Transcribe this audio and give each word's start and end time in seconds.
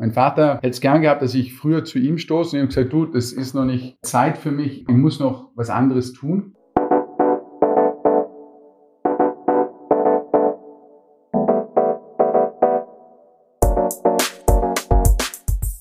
Mein 0.00 0.12
Vater 0.12 0.58
hätte 0.58 0.68
es 0.68 0.80
gern 0.80 1.02
gehabt, 1.02 1.22
dass 1.22 1.34
ich 1.34 1.56
früher 1.56 1.84
zu 1.84 1.98
ihm 1.98 2.18
stoße 2.18 2.54
und 2.54 2.62
habe 2.62 2.68
gesagt, 2.68 2.92
du, 2.92 3.06
das 3.06 3.32
ist 3.32 3.52
noch 3.52 3.64
nicht 3.64 3.98
Zeit 4.02 4.38
für 4.38 4.52
mich, 4.52 4.82
ich 4.88 4.94
muss 4.94 5.18
noch 5.18 5.50
was 5.56 5.70
anderes 5.70 6.12
tun. 6.12 6.54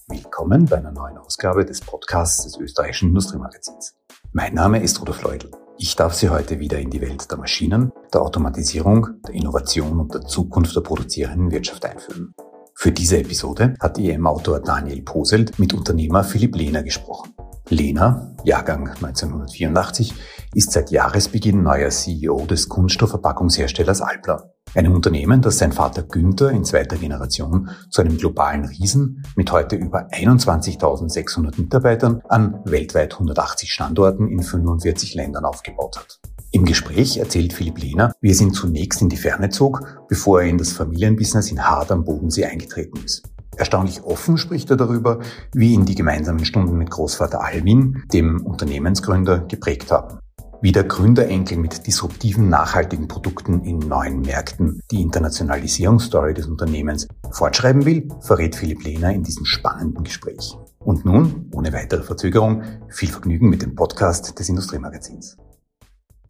Willkommen 0.10 0.66
bei 0.66 0.78
einer 0.78 0.92
neuen 0.92 1.20
Ausgabe 1.20 1.64
des 1.64 1.82
Podcasts 1.82 2.44
des 2.46 2.58
österreichischen 2.58 3.10
Industriemagazins. 3.10 3.96
Mein 4.32 4.56
Name 4.56 4.82
ist 4.82 5.00
Rudolf 5.00 5.22
Leudl. 5.22 5.52
Ich 5.78 5.96
darf 5.96 6.16
Sie 6.16 6.30
heute 6.30 6.60
wieder 6.60 6.80
in 6.80 6.90
die 6.90 7.02
Welt 7.02 7.30
der 7.30 7.38
Maschinen, 7.38 7.92
der 8.12 8.24
Automatisierung, 8.24 9.22
der 9.28 9.36
Innovation 9.36 10.00
und 10.00 10.16
der 10.16 10.22
Zukunft 10.22 10.76
der 10.76 10.82
produzierenden 10.82 11.52
Wirtschaft 11.52 11.86
einführen. 11.86 12.34
Für 12.80 12.92
diese 12.92 13.18
Episode 13.18 13.74
hat 13.80 13.98
EM-Autor 13.98 14.60
Daniel 14.60 15.02
Poselt 15.02 15.58
mit 15.58 15.74
Unternehmer 15.74 16.24
Philipp 16.24 16.56
Lehner 16.56 16.84
gesprochen. 16.84 17.34
Lehner, 17.70 18.36
Jahrgang 18.44 18.90
1984, 18.90 20.14
ist 20.54 20.74
seit 20.74 20.92
Jahresbeginn 20.92 21.64
neuer 21.64 21.90
CEO 21.90 22.46
des 22.46 22.70
Kunststoffverpackungsherstellers 22.70 24.02
Alpla. 24.02 24.52
Einem 24.76 24.94
Unternehmen, 24.94 25.42
das 25.42 25.58
sein 25.58 25.72
Vater 25.72 26.04
Günther 26.04 26.52
in 26.52 26.66
zweiter 26.66 26.98
Generation 26.98 27.72
zu 27.90 28.02
einem 28.02 28.16
globalen 28.16 28.66
Riesen 28.66 29.24
mit 29.36 29.52
heute 29.52 29.76
über 29.76 30.10
21.600 30.12 31.60
Mitarbeitern 31.60 32.22
an 32.30 32.62
weltweit 32.66 33.14
180 33.14 33.74
Standorten 33.74 34.28
in 34.28 34.44
45 34.44 35.16
Ländern 35.16 35.46
aufgebaut 35.46 35.98
hat. 35.98 36.20
Im 36.52 36.66
Gespräch 36.66 37.18
erzählt 37.18 37.54
Philipp 37.54 37.80
Lehner, 37.80 38.14
wie 38.22 38.32
es 38.32 38.40
ihn 38.40 38.54
zunächst 38.54 39.02
in 39.02 39.10
die 39.10 39.18
Ferne 39.18 39.50
zog, 39.50 39.82
bevor 40.08 40.42
er 40.42 40.48
in 40.48 40.58
das 40.58 40.72
Familienbusiness 40.72 41.52
in 41.52 41.64
Hard 41.64 41.92
am 41.92 42.06
Bodensee 42.06 42.46
eingetreten 42.46 43.00
ist. 43.04 43.24
Erstaunlich 43.58 44.04
offen 44.04 44.38
spricht 44.38 44.70
er 44.70 44.78
darüber, 44.78 45.20
wie 45.54 45.74
ihn 45.74 45.86
die 45.86 45.96
gemeinsamen 45.96 46.46
Stunden 46.46 46.78
mit 46.78 46.90
Großvater 46.90 47.44
Alwin, 47.44 48.04
dem 48.14 48.46
Unternehmensgründer, 48.46 49.40
geprägt 49.40 49.92
haben. 49.92 50.20
Wie 50.62 50.72
der 50.72 50.86
Gründerenkel 50.86 51.58
mit 51.58 51.86
disruptiven, 51.86 52.50
nachhaltigen 52.50 53.08
Produkten 53.08 53.64
in 53.64 53.80
neuen 53.80 54.22
Märkten 54.22 54.82
die 54.90 55.02
Internationalisierungsstory 55.02 56.34
des 56.34 56.48
Unternehmens 56.48 57.08
fortschreiben 57.32 57.86
will, 57.86 58.08
verrät 58.22 58.56
Philipp 58.56 58.84
Lehner 58.84 59.14
in 59.14 59.24
diesem 59.24 59.46
spannenden 59.46 60.04
Gespräch. 60.04 60.58
Und 60.80 61.06
nun, 61.06 61.52
ohne 61.54 61.74
weitere 61.74 62.04
Verzögerung, 62.04 62.64
viel 62.90 63.10
Vergnügen 63.10 63.50
mit 63.50 63.62
dem 63.62 63.76
Podcast 63.76 64.40
des 64.40 64.50
Industriemagazins. 64.50 65.38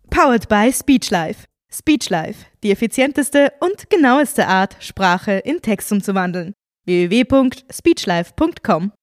Powered 0.09 0.47
by 0.47 0.71
Speechlife. 0.71 1.45
Speechlife, 1.71 2.45
die 2.63 2.71
effizienteste 2.71 3.51
und 3.59 3.89
genaueste 3.89 4.47
Art, 4.47 4.77
Sprache 4.79 5.33
in 5.33 5.61
Text 5.61 5.91
umzuwandeln. 5.91 6.53
www.speechlife.com 6.85 8.93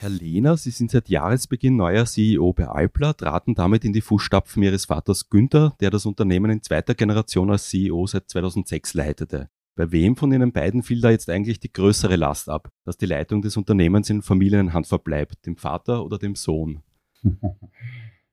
Herr 0.00 0.10
Lehner, 0.10 0.56
Sie 0.56 0.70
sind 0.70 0.92
seit 0.92 1.08
Jahresbeginn 1.08 1.76
neuer 1.76 2.06
CEO 2.06 2.52
bei 2.52 2.68
Alpla, 2.68 3.14
traten 3.14 3.54
damit 3.54 3.84
in 3.84 3.92
die 3.92 4.00
Fußstapfen 4.00 4.62
Ihres 4.62 4.84
Vaters 4.84 5.28
Günther, 5.28 5.74
der 5.80 5.90
das 5.90 6.06
Unternehmen 6.06 6.52
in 6.52 6.62
zweiter 6.62 6.94
Generation 6.94 7.50
als 7.50 7.68
CEO 7.68 8.06
seit 8.06 8.30
2006 8.30 8.94
leitete. 8.94 9.50
Bei 9.78 9.92
wem 9.92 10.16
von 10.16 10.32
Ihnen 10.32 10.50
beiden 10.50 10.82
fiel 10.82 11.00
da 11.00 11.08
jetzt 11.08 11.30
eigentlich 11.30 11.60
die 11.60 11.72
größere 11.72 12.16
Last 12.16 12.48
ab, 12.48 12.68
dass 12.84 12.96
die 12.96 13.06
Leitung 13.06 13.42
des 13.42 13.56
Unternehmens 13.56 14.10
in 14.10 14.22
Familienhand 14.22 14.88
verbleibt, 14.88 15.46
dem 15.46 15.56
Vater 15.56 16.04
oder 16.04 16.18
dem 16.18 16.34
Sohn? 16.34 16.82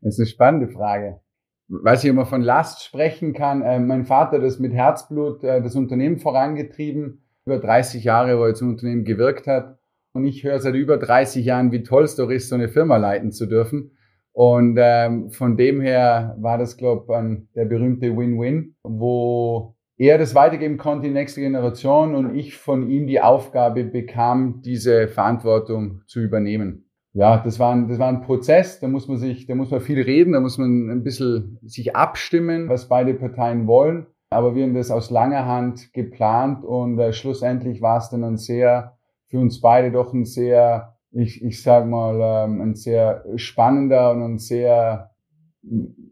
Das 0.02 0.16
ist 0.16 0.20
eine 0.20 0.28
spannende 0.28 0.68
Frage. 0.68 1.20
Was 1.68 2.04
ich 2.04 2.12
immer 2.12 2.28
von 2.28 2.42
Last 2.42 2.84
sprechen 2.84 3.34
kann, 3.34 3.64
äh, 3.64 3.80
mein 3.80 4.06
Vater 4.06 4.38
hat 4.38 4.44
das 4.44 4.60
mit 4.60 4.72
Herzblut 4.72 5.44
äh, 5.44 5.64
das 5.64 5.76
Unternehmen 5.76 6.20
vorangetrieben, 6.20 7.24
über 7.46 7.58
30 7.58 8.04
Jahre, 8.04 8.38
wo 8.38 8.44
er 8.44 8.54
zum 8.54 8.70
Unternehmen 8.70 9.04
gewirkt 9.04 9.48
hat. 9.48 9.80
Und 10.14 10.26
ich 10.26 10.44
höre 10.44 10.60
seit 10.60 10.76
über 10.76 10.98
30 10.98 11.44
Jahren, 11.44 11.72
wie 11.72 11.82
toll 11.82 12.04
es 12.04 12.16
doch 12.16 12.30
ist, 12.30 12.50
so 12.50 12.56
eine 12.56 12.70
Firma 12.70 12.98
leiten 12.98 13.32
zu 13.32 13.48
dürfen. 13.48 13.98
Und 14.32 14.78
ähm, 14.80 15.32
von 15.32 15.58
dem 15.58 15.82
her 15.82 16.36
war 16.40 16.60
das, 16.60 16.78
glaube 16.78 17.12
ich, 17.12 17.54
der 17.54 17.66
berühmte 17.66 18.16
Win-Win, 18.16 18.76
wo 18.84 19.75
er 19.98 20.18
das 20.18 20.36
weitergeben 20.36 20.78
konnte 20.78 21.08
in 21.08 21.14
die 21.14 21.20
nächste 21.20 21.42
Generation 21.42 22.16
und 22.16 22.36
ich 22.36 22.58
von 22.58 22.90
ihm 22.90 23.08
die 23.08 23.22
Aufgabe 23.22 23.84
bekam, 23.84 24.62
diese 24.62 25.08
Verantwortung 25.08 26.02
zu 26.08 26.20
übernehmen. 26.20 26.90
Ja, 27.14 27.38
das 27.38 27.60
war 27.60 27.74
ein, 27.74 27.88
das 27.88 27.98
war 27.98 28.10
ein 28.10 28.22
Prozess, 28.22 28.82
da 28.82 28.90
muss 28.90 29.08
man 29.08 29.18
sich, 29.18 29.48
da 29.48 29.56
muss 29.56 29.72
man 29.72 29.80
viel 29.80 30.02
reden, 30.02 30.34
da 30.34 30.42
muss 30.42 30.58
man 30.58 30.90
ein 30.90 31.04
bisschen 31.04 31.60
sich 31.64 31.96
abstimmen, 31.96 32.68
was 32.68 32.90
beide 32.90 33.14
Parteien 33.14 33.68
wollen. 33.68 34.08
Aber 34.30 34.54
wir 34.54 34.64
haben 34.64 34.74
das 34.74 34.92
aus 34.92 35.12
langer 35.12 35.46
Hand 35.46 35.94
geplant 35.94 36.66
und 36.66 37.00
äh, 37.00 37.14
schlussendlich 37.14 37.82
war 37.82 38.00
es 38.00 38.10
dann 38.10 38.26
ein 38.26 38.36
sehr, 38.36 38.98
für 39.28 39.40
uns 39.40 39.62
beide 39.62 39.94
doch 39.94 40.14
ein 40.14 40.26
sehr, 40.26 40.98
ich, 41.12 41.42
ich 41.42 41.64
sag 41.64 41.88
mal, 41.88 42.20
ähm, 42.20 42.60
ein 42.60 42.76
sehr 42.76 43.24
spannender 43.38 44.12
und 44.12 44.22
ein 44.22 44.38
sehr 44.38 45.12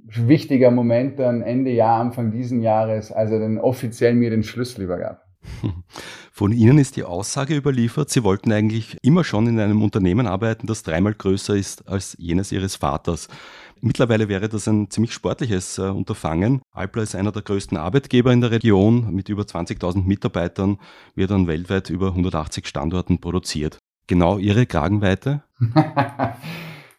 wichtiger 0.08 0.72
Moment 0.72 1.20
dann 1.20 1.42
Ende 1.42 1.72
Jahr, 1.72 2.00
Anfang 2.00 2.32
diesen 2.32 2.62
Jahres, 2.62 3.12
als 3.12 3.32
er 3.32 3.40
dann 3.40 3.58
offiziell 3.58 4.14
mir 4.14 4.30
den 4.30 4.44
Schlüssel 4.44 4.84
übergab. 4.84 5.24
Von 6.32 6.52
Ihnen 6.52 6.78
ist 6.78 6.96
die 6.96 7.04
Aussage 7.04 7.56
überliefert, 7.56 8.10
Sie 8.10 8.24
wollten 8.24 8.52
eigentlich 8.52 8.98
immer 9.04 9.24
schon 9.24 9.48
in 9.48 9.60
einem 9.60 9.82
Unternehmen 9.82 10.26
arbeiten, 10.26 10.68
das 10.68 10.84
dreimal 10.84 11.14
größer 11.14 11.56
ist 11.56 11.88
als 11.88 12.16
jenes 12.18 12.52
Ihres 12.52 12.76
Vaters. 12.76 13.28
Mittlerweile 13.82 14.30
wäre 14.30 14.48
das 14.48 14.68
ein 14.68 14.90
ziemlich 14.90 15.14
sportliches 15.14 15.78
äh, 15.78 15.82
Unterfangen. 15.82 16.62
Alpla 16.72 17.04
ist 17.04 17.16
einer 17.16 17.34
der 17.34 17.42
größten 17.42 17.78
Arbeitgeber 17.78 18.32
in 18.32 18.40
der 18.40 18.52
Region 18.52 19.14
mit 19.14 19.28
über 19.28 19.44
20.000 19.44 20.06
Mitarbeitern, 20.06 20.80
wird 21.16 21.32
dann 21.32 21.48
weltweit 21.48 21.90
über 21.90 22.08
180 22.08 22.66
Standorten 22.66 23.20
produziert. 23.20 23.78
Genau 24.08 24.38
Ihre 24.38 24.66
Kragenweite? 24.66 25.44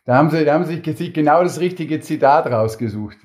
Da 0.06 0.16
haben 0.16 0.30
sie, 0.30 0.44
da 0.44 0.54
haben 0.54 0.64
sie 0.64 0.82
sich 0.92 1.14
genau 1.14 1.42
das 1.42 1.60
richtige 1.60 2.00
Zitat 2.00 2.46
rausgesucht. 2.46 3.16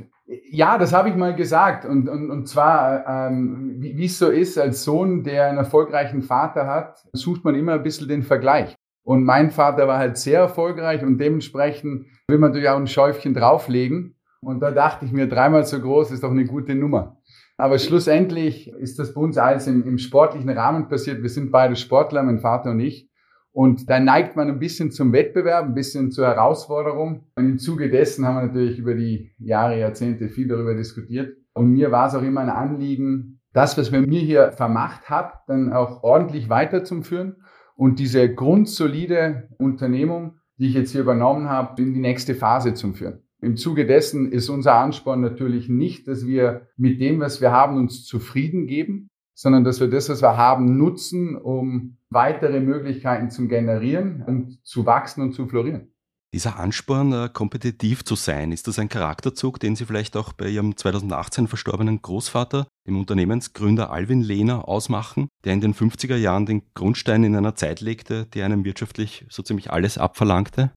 Ja, 0.49 0.77
das 0.77 0.93
habe 0.93 1.09
ich 1.09 1.15
mal 1.15 1.35
gesagt. 1.35 1.85
Und, 1.85 2.07
und, 2.07 2.29
und 2.31 2.47
zwar, 2.47 3.05
ähm, 3.07 3.75
wie 3.79 4.05
es 4.05 4.17
so 4.17 4.29
ist, 4.29 4.57
als 4.57 4.83
Sohn, 4.83 5.23
der 5.23 5.47
einen 5.47 5.57
erfolgreichen 5.57 6.21
Vater 6.21 6.67
hat, 6.67 7.05
sucht 7.13 7.43
man 7.43 7.55
immer 7.55 7.73
ein 7.73 7.83
bisschen 7.83 8.07
den 8.07 8.23
Vergleich. 8.23 8.75
Und 9.03 9.23
mein 9.23 9.51
Vater 9.51 9.87
war 9.87 9.97
halt 9.97 10.17
sehr 10.17 10.39
erfolgreich 10.39 11.03
und 11.03 11.17
dementsprechend 11.17 12.05
will 12.27 12.37
man 12.37 12.51
natürlich 12.51 12.69
auch 12.69 12.77
ein 12.77 12.87
Schäufchen 12.87 13.33
drauflegen. 13.33 14.15
Und 14.41 14.61
da 14.61 14.71
dachte 14.71 15.03
ich 15.03 15.11
mir, 15.11 15.27
dreimal 15.27 15.65
so 15.65 15.81
groß 15.81 16.11
ist 16.11 16.23
doch 16.23 16.31
eine 16.31 16.45
gute 16.45 16.75
Nummer. 16.75 17.17
Aber 17.57 17.77
schlussendlich 17.77 18.69
ist 18.69 18.99
das 18.99 19.13
bei 19.13 19.19
uns 19.19 19.37
alles 19.37 19.67
im, 19.67 19.85
im 19.85 19.97
sportlichen 19.97 20.49
Rahmen 20.49 20.87
passiert. 20.87 21.21
Wir 21.21 21.29
sind 21.29 21.51
beide 21.51 21.75
Sportler, 21.75 22.23
mein 22.23 22.39
Vater 22.39 22.71
und 22.71 22.79
ich. 22.79 23.09
Und 23.51 23.89
da 23.89 23.99
neigt 23.99 24.35
man 24.35 24.47
ein 24.47 24.59
bisschen 24.59 24.91
zum 24.91 25.11
Wettbewerb, 25.11 25.65
ein 25.65 25.73
bisschen 25.73 26.11
zur 26.11 26.27
Herausforderung. 26.27 27.25
Und 27.35 27.45
im 27.45 27.57
Zuge 27.57 27.89
dessen 27.89 28.25
haben 28.25 28.35
wir 28.35 28.47
natürlich 28.47 28.77
über 28.77 28.93
die 28.93 29.31
Jahre, 29.39 29.79
Jahrzehnte 29.79 30.29
viel 30.29 30.47
darüber 30.47 30.75
diskutiert. 30.75 31.35
Und 31.53 31.71
mir 31.71 31.91
war 31.91 32.07
es 32.07 32.15
auch 32.15 32.21
immer 32.21 32.41
ein 32.41 32.49
Anliegen, 32.49 33.41
das, 33.53 33.77
was 33.77 33.91
man 33.91 34.05
mir 34.05 34.21
hier 34.21 34.51
vermacht 34.51 35.09
hat, 35.09 35.33
dann 35.47 35.73
auch 35.73 36.03
ordentlich 36.03 36.49
weiterzuführen 36.49 37.37
und 37.75 37.99
diese 37.99 38.33
grundsolide 38.33 39.49
Unternehmung, 39.57 40.37
die 40.57 40.67
ich 40.67 40.73
jetzt 40.73 40.91
hier 40.91 41.01
übernommen 41.01 41.49
habe, 41.49 41.81
in 41.81 41.93
die 41.93 41.99
nächste 41.99 42.35
Phase 42.35 42.73
zu 42.73 42.93
führen. 42.93 43.23
Im 43.41 43.55
Zuge 43.55 43.85
dessen 43.85 44.31
ist 44.31 44.49
unser 44.49 44.75
Ansporn 44.75 45.21
natürlich 45.21 45.69
nicht, 45.69 46.07
dass 46.07 46.27
wir 46.27 46.67
mit 46.75 46.99
dem, 46.99 47.21
was 47.21 47.39
wir 47.39 47.51
haben, 47.51 47.77
uns 47.77 48.03
zufrieden 48.05 48.67
geben, 48.67 49.09
sondern 49.33 49.63
dass 49.63 49.79
wir 49.79 49.87
das, 49.87 50.09
was 50.09 50.21
wir 50.21 50.35
haben, 50.35 50.77
nutzen, 50.77 51.37
um 51.37 51.98
weitere 52.09 52.59
Möglichkeiten 52.59 53.29
zu 53.29 53.47
generieren 53.47 54.23
und 54.25 54.65
zu 54.65 54.85
wachsen 54.85 55.21
und 55.21 55.33
zu 55.33 55.47
florieren. 55.47 55.93
Dieser 56.31 56.59
Ansporn, 56.59 57.11
äh, 57.11 57.29
kompetitiv 57.33 58.05
zu 58.05 58.13
sein, 58.13 58.51
ist 58.51 58.67
das 58.67 58.77
ein 58.77 58.87
Charakterzug, 58.87 59.59
den 59.59 59.75
Sie 59.75 59.85
vielleicht 59.85 60.15
auch 60.15 60.31
bei 60.31 60.47
Ihrem 60.47 60.77
2018 60.77 61.47
verstorbenen 61.47 62.03
Großvater, 62.03 62.67
dem 62.85 62.99
Unternehmensgründer 62.99 63.89
Alvin 63.89 64.21
Lehner, 64.21 64.67
ausmachen, 64.67 65.27
der 65.43 65.53
in 65.53 65.61
den 65.61 65.73
50er 65.73 66.17
Jahren 66.17 66.45
den 66.45 66.61
Grundstein 66.75 67.23
in 67.23 67.35
einer 67.35 67.55
Zeit 67.55 67.81
legte, 67.81 68.27
die 68.27 68.43
einem 68.43 68.63
wirtschaftlich 68.63 69.25
so 69.29 69.41
ziemlich 69.41 69.71
alles 69.71 69.97
abverlangte? 69.97 70.69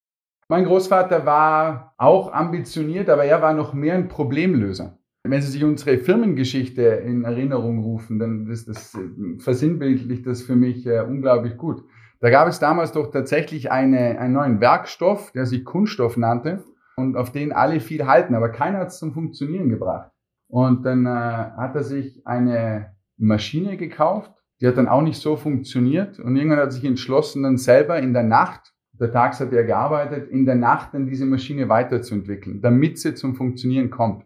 Mein 0.49 0.64
Großvater 0.64 1.26
war 1.26 1.94
auch 1.99 2.32
ambitioniert, 2.32 3.11
aber 3.11 3.25
er 3.25 3.43
war 3.43 3.52
noch 3.52 3.75
mehr 3.75 3.94
ein 3.94 4.08
Problemlöser. 4.08 4.99
Wenn 5.24 5.40
Sie 5.40 5.52
sich 5.52 5.62
unsere 5.62 5.98
Firmengeschichte 5.98 6.82
in 6.82 7.22
Erinnerung 7.22 7.78
rufen, 7.78 8.19
dann 8.19 8.48
ist 8.48 8.69
das 8.69 8.94
äh, 8.94 9.38
versinnbildlich 9.38 10.22
das 10.22 10.42
für 10.42 10.56
mich 10.56 10.84
äh, 10.84 11.00
unglaublich 11.00 11.56
gut. 11.56 11.84
Da 12.20 12.30
gab 12.30 12.48
es 12.48 12.58
damals 12.58 12.90
doch 12.92 13.10
tatsächlich 13.10 13.70
eine, 13.70 14.19
einen 14.19 14.34
neuen 14.34 14.60
Werkstoff, 14.60 15.30
der 15.30 15.46
sich 15.46 15.64
Kunststoff 15.64 16.16
nannte 16.16 16.64
und 16.96 17.16
auf 17.16 17.30
den 17.30 17.52
alle 17.52 17.78
viel 17.78 18.06
halten, 18.06 18.34
aber 18.34 18.48
keiner 18.48 18.78
hat 18.78 18.88
es 18.88 18.98
zum 18.98 19.12
Funktionieren 19.12 19.69
gebracht. 19.69 20.10
Und 20.48 20.84
dann 20.84 21.06
äh, 21.06 21.08
hat 21.08 21.76
er 21.76 21.84
sich 21.84 22.26
eine 22.26 22.96
Maschine 23.16 23.76
gekauft, 23.76 24.32
die 24.60 24.66
hat 24.66 24.76
dann 24.76 24.88
auch 24.88 25.02
nicht 25.02 25.20
so 25.20 25.36
funktioniert 25.36 26.19
und 26.19 26.36
irgendwann 26.36 26.58
hat 26.58 26.66
er 26.66 26.70
sich 26.72 26.84
entschlossen, 26.84 27.44
dann 27.44 27.58
selber 27.58 27.98
in 28.00 28.12
der 28.12 28.24
Nacht, 28.24 28.72
der 28.98 29.12
Tags 29.12 29.38
hat 29.38 29.52
er 29.52 29.64
gearbeitet, 29.64 30.30
in 30.30 30.46
der 30.46 30.56
Nacht 30.56 30.94
dann 30.94 31.06
diese 31.06 31.26
Maschine 31.26 31.69
weiterzuentwickeln, 31.69 32.60
damit 32.60 32.98
sie 32.98 33.14
zum 33.14 33.36
Funktionieren 33.36 33.90
kommt. 33.90 34.24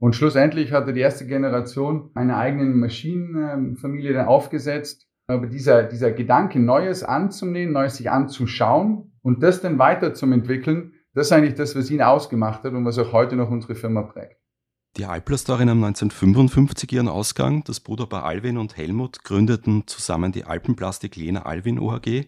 Und 0.00 0.14
schlussendlich 0.14 0.72
hatte 0.72 0.92
die 0.92 1.00
erste 1.00 1.26
Generation 1.26 2.10
eine 2.14 2.36
eigene 2.36 2.64
Maschinenfamilie 2.66 4.12
dann 4.12 4.26
aufgesetzt. 4.26 5.08
Aber 5.26 5.46
dieser, 5.46 5.82
dieser 5.82 6.12
Gedanke, 6.12 6.60
Neues 6.60 7.02
anzunehmen, 7.02 7.74
Neues 7.74 7.96
sich 7.96 8.10
anzuschauen 8.10 9.12
und 9.22 9.42
das 9.42 9.60
dann 9.60 9.78
weiter 9.78 10.14
zum 10.14 10.32
entwickeln, 10.32 10.94
das 11.14 11.26
ist 11.26 11.32
eigentlich 11.32 11.54
das, 11.54 11.74
was 11.74 11.90
ihn 11.90 12.00
ausgemacht 12.00 12.62
hat 12.62 12.72
und 12.72 12.84
was 12.84 12.98
auch 12.98 13.12
heute 13.12 13.36
noch 13.36 13.50
unsere 13.50 13.74
Firma 13.74 14.02
prägt. 14.02 14.36
Die 14.96 15.04
Alpler-Story 15.04 15.64
nahm 15.64 15.84
1955 15.84 16.92
ihren 16.92 17.08
Ausgang. 17.08 17.62
Das 17.64 17.80
Bruderpaar 17.80 18.24
Alwin 18.24 18.56
und 18.56 18.76
Helmut 18.76 19.22
gründeten 19.24 19.86
zusammen 19.86 20.32
die 20.32 20.44
Alpenplastik 20.44 21.16
Lena 21.16 21.42
Alwin 21.42 21.78
OHG. 21.78 22.26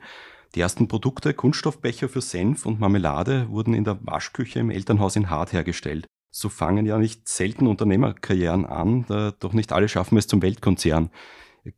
Die 0.54 0.60
ersten 0.60 0.88
Produkte, 0.88 1.32
Kunststoffbecher 1.32 2.08
für 2.08 2.20
Senf 2.20 2.66
und 2.66 2.80
Marmelade, 2.80 3.48
wurden 3.48 3.74
in 3.74 3.84
der 3.84 3.98
Waschküche 4.02 4.58
im 4.58 4.70
Elternhaus 4.70 5.16
in 5.16 5.30
Hart 5.30 5.52
hergestellt. 5.52 6.06
So 6.30 6.48
fangen 6.48 6.86
ja 6.86 6.98
nicht 6.98 7.28
selten 7.28 7.66
Unternehmerkarrieren 7.66 8.64
an, 8.66 9.04
doch 9.40 9.52
nicht 9.52 9.72
alle 9.72 9.88
schaffen 9.88 10.16
es 10.16 10.26
zum 10.26 10.42
Weltkonzern. 10.42 11.10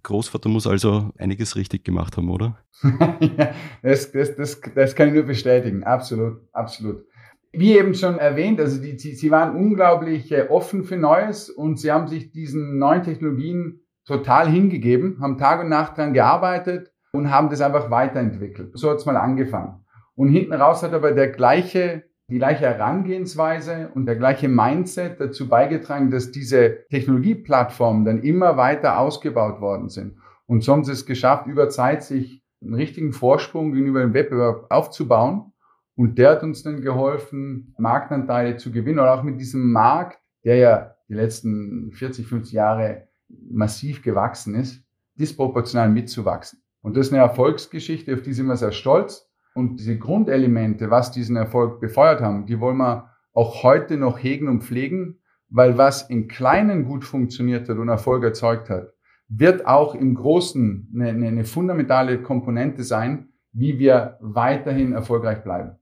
Großvater 0.03 0.49
muss 0.49 0.67
also 0.67 1.11
einiges 1.19 1.57
richtig 1.57 1.85
gemacht 1.85 2.17
haben, 2.17 2.31
oder? 2.31 2.59
ja, 2.83 3.53
das, 3.83 4.13
das, 4.13 4.37
das, 4.37 4.61
das 4.75 4.95
kann 4.95 5.09
ich 5.09 5.15
nur 5.15 5.25
bestätigen. 5.25 5.85
Absolut, 5.85 6.41
absolut. 6.53 7.05
Wie 7.53 7.77
eben 7.77 7.95
schon 7.95 8.19
erwähnt, 8.19 8.61
also 8.61 8.81
die, 8.81 8.99
sie, 8.99 9.15
sie 9.15 9.31
waren 9.31 9.57
unglaublich 9.57 10.33
äh, 10.33 10.47
offen 10.49 10.85
für 10.85 10.97
Neues 10.97 11.51
und 11.51 11.79
sie 11.79 11.91
haben 11.91 12.09
sich 12.09 12.31
diesen 12.31 12.79
neuen 12.79 13.03
Technologien 13.03 13.81
total 14.07 14.49
hingegeben, 14.49 15.19
haben 15.21 15.37
Tag 15.37 15.61
und 15.61 15.69
Nacht 15.69 15.99
dran 15.99 16.15
gearbeitet 16.15 16.93
und 17.13 17.31
haben 17.31 17.51
das 17.51 17.61
einfach 17.61 17.91
weiterentwickelt. 17.91 18.71
So 18.75 18.91
hat's 18.91 19.05
mal 19.05 19.17
angefangen. 19.17 19.85
Und 20.15 20.29
hinten 20.29 20.55
raus 20.55 20.83
hat 20.83 20.95
aber 20.95 21.13
der 21.13 21.29
gleiche 21.29 22.05
die 22.29 22.39
gleiche 22.39 22.65
Herangehensweise 22.65 23.91
und 23.95 24.07
der 24.07 24.17
gleiche 24.17 24.49
Mindset 24.49 25.21
dazu 25.21 25.49
beigetragen, 25.49 26.11
dass 26.11 26.31
diese 26.31 26.87
Technologieplattformen 26.89 28.05
dann 28.05 28.23
immer 28.23 28.57
weiter 28.57 28.99
ausgebaut 28.99 29.61
worden 29.61 29.89
sind. 29.89 30.17
Und 30.47 30.63
so 30.63 30.73
haben 30.73 30.85
sie 30.85 30.93
es 30.93 31.07
geschafft, 31.07 31.47
über 31.47 31.69
Zeit 31.69 32.03
sich 32.03 32.43
einen 32.63 32.75
richtigen 32.75 33.13
Vorsprung 33.13 33.73
gegenüber 33.73 34.01
dem 34.01 34.15
Wettbewerb 34.15 34.67
aufzubauen. 34.71 35.53
Und 35.95 36.19
der 36.19 36.31
hat 36.31 36.43
uns 36.43 36.63
dann 36.63 36.81
geholfen, 36.81 37.75
Marktanteile 37.79 38.57
zu 38.57 38.73
gewinnen 38.73 38.99
oder 38.99 39.15
auch 39.15 39.23
mit 39.23 39.41
diesem 39.41 39.73
Markt, 39.73 40.19
der 40.45 40.57
ja 40.57 40.95
die 41.09 41.15
letzten 41.15 41.93
40, 41.93 42.27
50 42.27 42.53
Jahre 42.53 43.09
massiv 43.29 44.03
gewachsen 44.03 44.55
ist, 44.55 44.83
disproportional 45.15 45.91
mitzuwachsen. 45.91 46.63
Und 46.81 46.97
das 46.97 47.09
ist 47.09 47.13
eine 47.13 47.23
Erfolgsgeschichte, 47.23 48.15
auf 48.15 48.23
die 48.23 48.33
sind 48.33 48.47
wir 48.47 48.57
sehr 48.57 48.73
stolz. 48.73 49.31
Und 49.55 49.81
diese 49.81 49.99
Grundelemente, 49.99 50.91
was 50.91 51.11
diesen 51.11 51.37
Erfolg 51.37 51.81
befeuert 51.81 52.21
haben, 52.21 52.47
die 52.47 52.61
wollen 52.61 52.79
wir 52.79 53.11
auch 53.33 53.63
heute 53.63 53.97
noch 53.97 54.19
hegen 54.19 54.49
und 54.49 54.63
pflegen, 54.63 55.21
weil 55.49 55.77
was 55.79 56.09
im 56.09 56.29
Kleinen 56.29 56.85
gut 56.85 57.05
funktioniert 57.05 57.69
hat 57.69 57.79
und 57.79 57.89
Erfolg 57.89 58.25
erzeugt 58.25 58.71
hat, 58.71 58.93
wird 59.29 59.67
auch 59.67 59.95
im 59.95 60.15
Großen 60.15 60.91
eine, 60.95 61.09
eine, 61.09 61.29
eine 61.29 61.45
fundamentale 61.45 62.23
Komponente 62.23 62.85
sein, 62.85 63.29
wie 63.53 63.79
wir 63.79 64.19
weiterhin 64.21 64.93
erfolgreich 64.93 65.43
bleiben. 65.43 65.77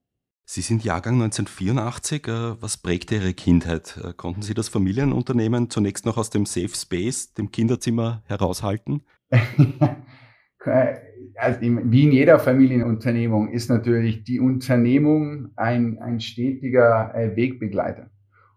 Sie 0.44 0.62
sind 0.62 0.82
Jahrgang 0.82 1.14
1984. 1.14 2.26
Äh, 2.26 2.60
was 2.60 2.76
prägte 2.76 3.14
Ihre 3.14 3.34
Kindheit? 3.34 4.00
Äh, 4.02 4.12
konnten 4.14 4.42
Sie 4.42 4.54
das 4.54 4.68
Familienunternehmen 4.68 5.70
zunächst 5.70 6.04
noch 6.06 6.16
aus 6.16 6.30
dem 6.30 6.44
Safe 6.44 6.74
Space, 6.74 7.34
dem 7.34 7.52
Kinderzimmer, 7.52 8.24
heraushalten? 8.26 9.04
also 11.40 11.60
wie 11.60 12.04
in 12.04 12.12
jeder 12.12 12.38
Familienunternehmung 12.38 13.50
ist 13.50 13.70
natürlich 13.70 14.24
die 14.24 14.40
Unternehmung 14.40 15.48
ein, 15.56 15.98
ein 15.98 16.20
stetiger 16.20 17.14
äh, 17.14 17.34
Wegbegleiter. 17.36 18.10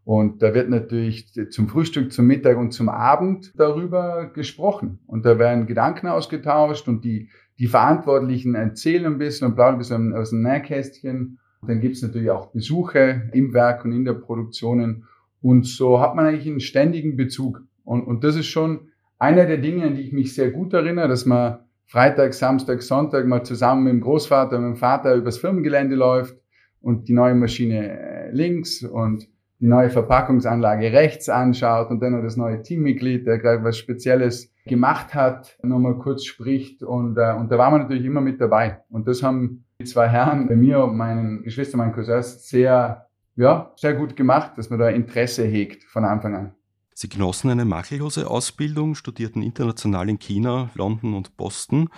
Und 0.05 0.41
da 0.41 0.53
wird 0.53 0.69
natürlich 0.69 1.31
zum 1.49 1.69
Frühstück, 1.69 2.11
zum 2.11 2.27
Mittag 2.27 2.57
und 2.57 2.71
zum 2.71 2.89
Abend 2.89 3.53
darüber 3.55 4.31
gesprochen. 4.33 4.99
Und 5.07 5.25
da 5.25 5.39
werden 5.39 5.65
Gedanken 5.65 6.07
ausgetauscht 6.07 6.89
und 6.89 7.05
die, 7.05 7.29
die 7.57 7.67
Verantwortlichen 7.67 8.55
erzählen 8.55 9.05
ein 9.05 9.17
bisschen 9.17 9.47
und 9.47 9.55
plaudern 9.55 9.75
ein 9.75 9.79
bisschen 9.79 10.13
aus 10.13 10.31
dem 10.31 10.41
Nähkästchen. 10.41 11.39
Und 11.61 11.69
dann 11.69 11.79
gibt 11.79 11.95
es 11.95 12.01
natürlich 12.01 12.31
auch 12.31 12.51
Besuche 12.51 13.29
im 13.31 13.53
Werk 13.53 13.85
und 13.85 13.93
in 13.93 14.03
der 14.03 14.13
Produktionen. 14.13 15.05
Und 15.41 15.65
so 15.65 16.01
hat 16.01 16.15
man 16.15 16.25
eigentlich 16.25 16.47
einen 16.47 16.59
ständigen 16.59 17.15
Bezug. 17.15 17.61
Und, 17.85 18.01
und 18.01 18.25
das 18.25 18.35
ist 18.35 18.47
schon 18.47 18.89
einer 19.19 19.45
der 19.45 19.57
Dinge, 19.57 19.85
an 19.85 19.95
die 19.95 20.01
ich 20.01 20.11
mich 20.11 20.35
sehr 20.35 20.51
gut 20.51 20.73
erinnere, 20.73 21.07
dass 21.07 21.25
man 21.25 21.59
Freitag, 21.85 22.33
Samstag, 22.33 22.81
Sonntag 22.81 23.25
mal 23.27 23.43
zusammen 23.43 23.83
mit 23.83 23.93
dem 23.93 24.01
Großvater 24.01 24.57
und 24.57 24.63
mit 24.63 24.75
dem 24.75 24.79
Vater 24.79 25.15
übers 25.15 25.37
Firmengelände 25.37 25.95
läuft 25.95 26.35
und 26.81 27.07
die 27.07 27.13
neue 27.13 27.35
Maschine 27.35 27.99
äh, 27.99 28.31
links 28.31 28.83
und 28.83 29.27
die 29.59 29.67
neue 29.67 29.89
Verpackungsanlage 29.89 30.91
rechts 30.91 31.29
anschaut 31.29 31.89
und 31.89 32.01
dann 32.01 32.11
noch 32.11 32.21
das 32.21 32.35
neue 32.35 32.61
Teammitglied, 32.61 33.25
der 33.25 33.37
gerade 33.37 33.63
was 33.63 33.77
Spezielles 33.77 34.51
gemacht 34.65 35.13
hat, 35.13 35.57
nochmal 35.63 35.97
kurz 35.97 36.25
spricht 36.25 36.83
und, 36.83 37.17
äh, 37.17 37.33
und 37.33 37.51
da 37.51 37.57
waren 37.57 37.73
wir 37.73 37.79
natürlich 37.79 38.05
immer 38.05 38.21
mit 38.21 38.41
dabei. 38.41 38.79
Und 38.89 39.07
das 39.07 39.23
haben 39.23 39.63
die 39.79 39.85
zwei 39.85 40.07
Herren 40.09 40.47
bei 40.47 40.55
mir 40.55 40.83
und 40.83 40.97
meinen 40.97 41.43
Geschwistern, 41.43 41.79
meinen 41.79 41.93
Cousins 41.93 42.47
sehr, 42.49 43.07
ja, 43.35 43.71
sehr 43.77 43.93
gut 43.93 44.15
gemacht, 44.15 44.51
dass 44.57 44.69
man 44.69 44.79
da 44.79 44.89
Interesse 44.89 45.43
hegt 45.43 45.83
von 45.85 46.03
Anfang 46.03 46.35
an. 46.35 46.55
Sie 46.93 47.09
genossen 47.09 47.49
eine 47.49 47.65
makellose 47.65 48.29
Ausbildung, 48.29 48.95
studierten 48.95 49.41
international 49.41 50.09
in 50.09 50.19
China, 50.19 50.69
London 50.75 51.13
und 51.13 51.35
Boston, 51.37 51.89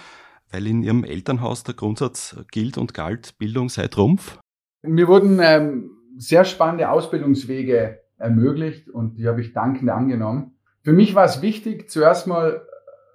weil 0.51 0.67
in 0.67 0.83
Ihrem 0.83 1.03
Elternhaus 1.03 1.63
der 1.63 1.75
Grundsatz 1.75 2.37
gilt 2.51 2.77
und 2.77 2.93
galt, 2.93 3.37
Bildung 3.37 3.69
sei 3.69 3.87
Trumpf. 3.87 4.39
Mir 4.83 5.07
wurden 5.07 5.39
ähm, 5.41 5.91
sehr 6.17 6.45
spannende 6.45 6.89
Ausbildungswege 6.89 7.99
ermöglicht 8.17 8.89
und 8.89 9.17
die 9.17 9.27
habe 9.27 9.41
ich 9.41 9.53
dankend 9.53 9.89
angenommen. 9.89 10.55
Für 10.83 10.93
mich 10.93 11.15
war 11.15 11.25
es 11.25 11.41
wichtig, 11.41 11.89
zuerst 11.89 12.27
mal 12.27 12.61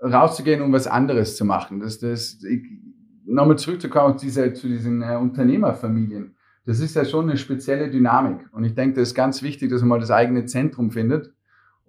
rauszugehen, 0.03 0.63
um 0.63 0.73
was 0.73 0.87
anderes 0.87 1.37
zu 1.37 1.45
machen. 1.45 1.81
Das, 1.81 1.99
das, 1.99 2.43
nochmal 3.25 3.59
zurückzukommen 3.59 4.19
zu, 4.19 4.29
zu 4.29 4.69
diesen 4.69 5.03
äh, 5.03 5.17
Unternehmerfamilien. 5.17 6.37
Das 6.67 6.81
ist 6.81 6.95
ja 6.95 7.05
schon 7.05 7.29
eine 7.29 7.39
spezielle 7.39 7.91
Dynamik. 7.91 8.49
Und 8.53 8.65
ich 8.65 8.75
denke, 8.75 9.01
das 9.01 9.11
ist 9.11 9.15
ganz 9.15 9.43
wichtig, 9.43 9.71
dass 9.71 9.81
man 9.81 9.89
mal 9.89 10.01
das 10.01 10.11
eigene 10.11 10.45
Zentrum 10.47 10.91
findet. 10.91 11.33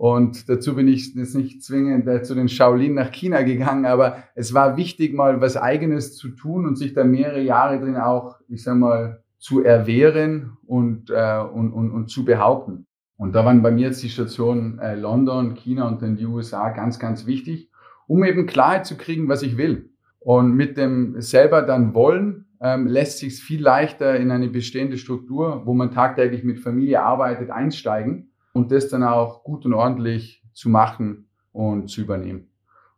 Und 0.01 0.49
dazu 0.49 0.75
bin 0.75 0.88
ich 0.88 1.13
jetzt 1.13 1.35
nicht 1.35 1.63
zwingend 1.63 2.07
äh, 2.07 2.23
zu 2.23 2.33
den 2.33 2.49
Shaolin 2.49 2.95
nach 2.95 3.11
China 3.11 3.43
gegangen, 3.43 3.85
aber 3.85 4.23
es 4.33 4.51
war 4.53 4.75
wichtig, 4.75 5.13
mal 5.13 5.41
was 5.41 5.57
Eigenes 5.57 6.17
zu 6.17 6.29
tun 6.29 6.65
und 6.65 6.75
sich 6.75 6.93
da 6.93 7.03
mehrere 7.03 7.41
Jahre 7.41 7.79
drin 7.79 7.97
auch, 7.97 8.39
ich 8.47 8.63
sag 8.63 8.77
mal, 8.77 9.21
zu 9.38 9.63
erwehren 9.63 10.57
und, 10.65 11.11
äh, 11.11 11.39
und, 11.39 11.71
und, 11.71 11.91
und 11.91 12.09
zu 12.09 12.25
behaupten. 12.25 12.88
Und 13.15 13.35
da 13.35 13.45
waren 13.45 13.61
bei 13.61 13.69
mir 13.69 13.88
jetzt 13.88 14.01
die 14.01 14.09
Stationen 14.09 14.79
äh, 14.79 14.95
London, 14.95 15.53
China 15.53 15.88
und 15.88 16.01
dann 16.01 16.15
die 16.15 16.25
USA 16.25 16.69
ganz, 16.69 16.97
ganz 16.97 17.27
wichtig, 17.27 17.69
um 18.07 18.23
eben 18.23 18.47
Klarheit 18.47 18.88
zu 18.88 18.97
kriegen, 18.97 19.29
was 19.29 19.43
ich 19.43 19.57
will. 19.57 19.91
Und 20.17 20.55
mit 20.55 20.77
dem 20.77 21.21
selber 21.21 21.62
dann 21.62 21.93
wollen, 21.93 22.45
ähm, 22.60 22.88
lässt 22.88 23.19
sich 23.19 23.39
viel 23.39 23.62
leichter 23.62 24.15
in 24.15 24.31
eine 24.31 24.50
bestehende 24.50 24.98
Struktur, 24.98 25.62
wo 25.65 25.75
man 25.75 25.91
tagtäglich 25.91 26.43
mit 26.43 26.60
Familie 26.60 27.03
arbeitet, 27.03 27.51
einsteigen 27.51 28.30
und 28.53 28.72
das 28.72 28.89
dann 28.89 29.03
auch 29.03 29.43
gut 29.43 29.65
und 29.65 29.74
ordentlich 29.74 30.43
zu 30.53 30.70
machen 30.70 31.27
und 31.51 31.89
zu 31.89 32.01
übernehmen. 32.01 32.48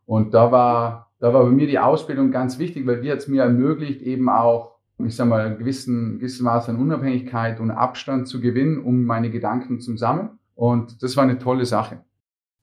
Und 0.06 0.34
da 0.34 0.52
war, 0.52 1.12
da 1.18 1.32
war 1.32 1.44
bei 1.44 1.50
mir 1.50 1.66
die 1.66 1.78
Ausbildung 1.78 2.30
ganz 2.30 2.58
wichtig, 2.58 2.86
weil 2.86 3.00
die 3.00 3.10
hat 3.10 3.18
es 3.18 3.28
mir 3.28 3.42
ermöglicht, 3.42 4.02
eben 4.02 4.28
auch, 4.28 4.76
ich 4.98 5.16
sag 5.16 5.28
mal, 5.28 5.56
gewissen, 5.56 6.18
gewissen 6.18 6.44
Maß 6.44 6.68
an 6.68 6.76
Unabhängigkeit 6.76 7.60
und 7.60 7.70
Abstand 7.70 8.28
zu 8.28 8.40
gewinnen, 8.40 8.82
um 8.82 9.04
meine 9.04 9.30
Gedanken 9.30 9.80
zu 9.80 9.96
sammeln. 9.96 10.30
Und 10.54 11.02
das 11.02 11.16
war 11.16 11.24
eine 11.24 11.38
tolle 11.38 11.66
Sache. 11.66 12.04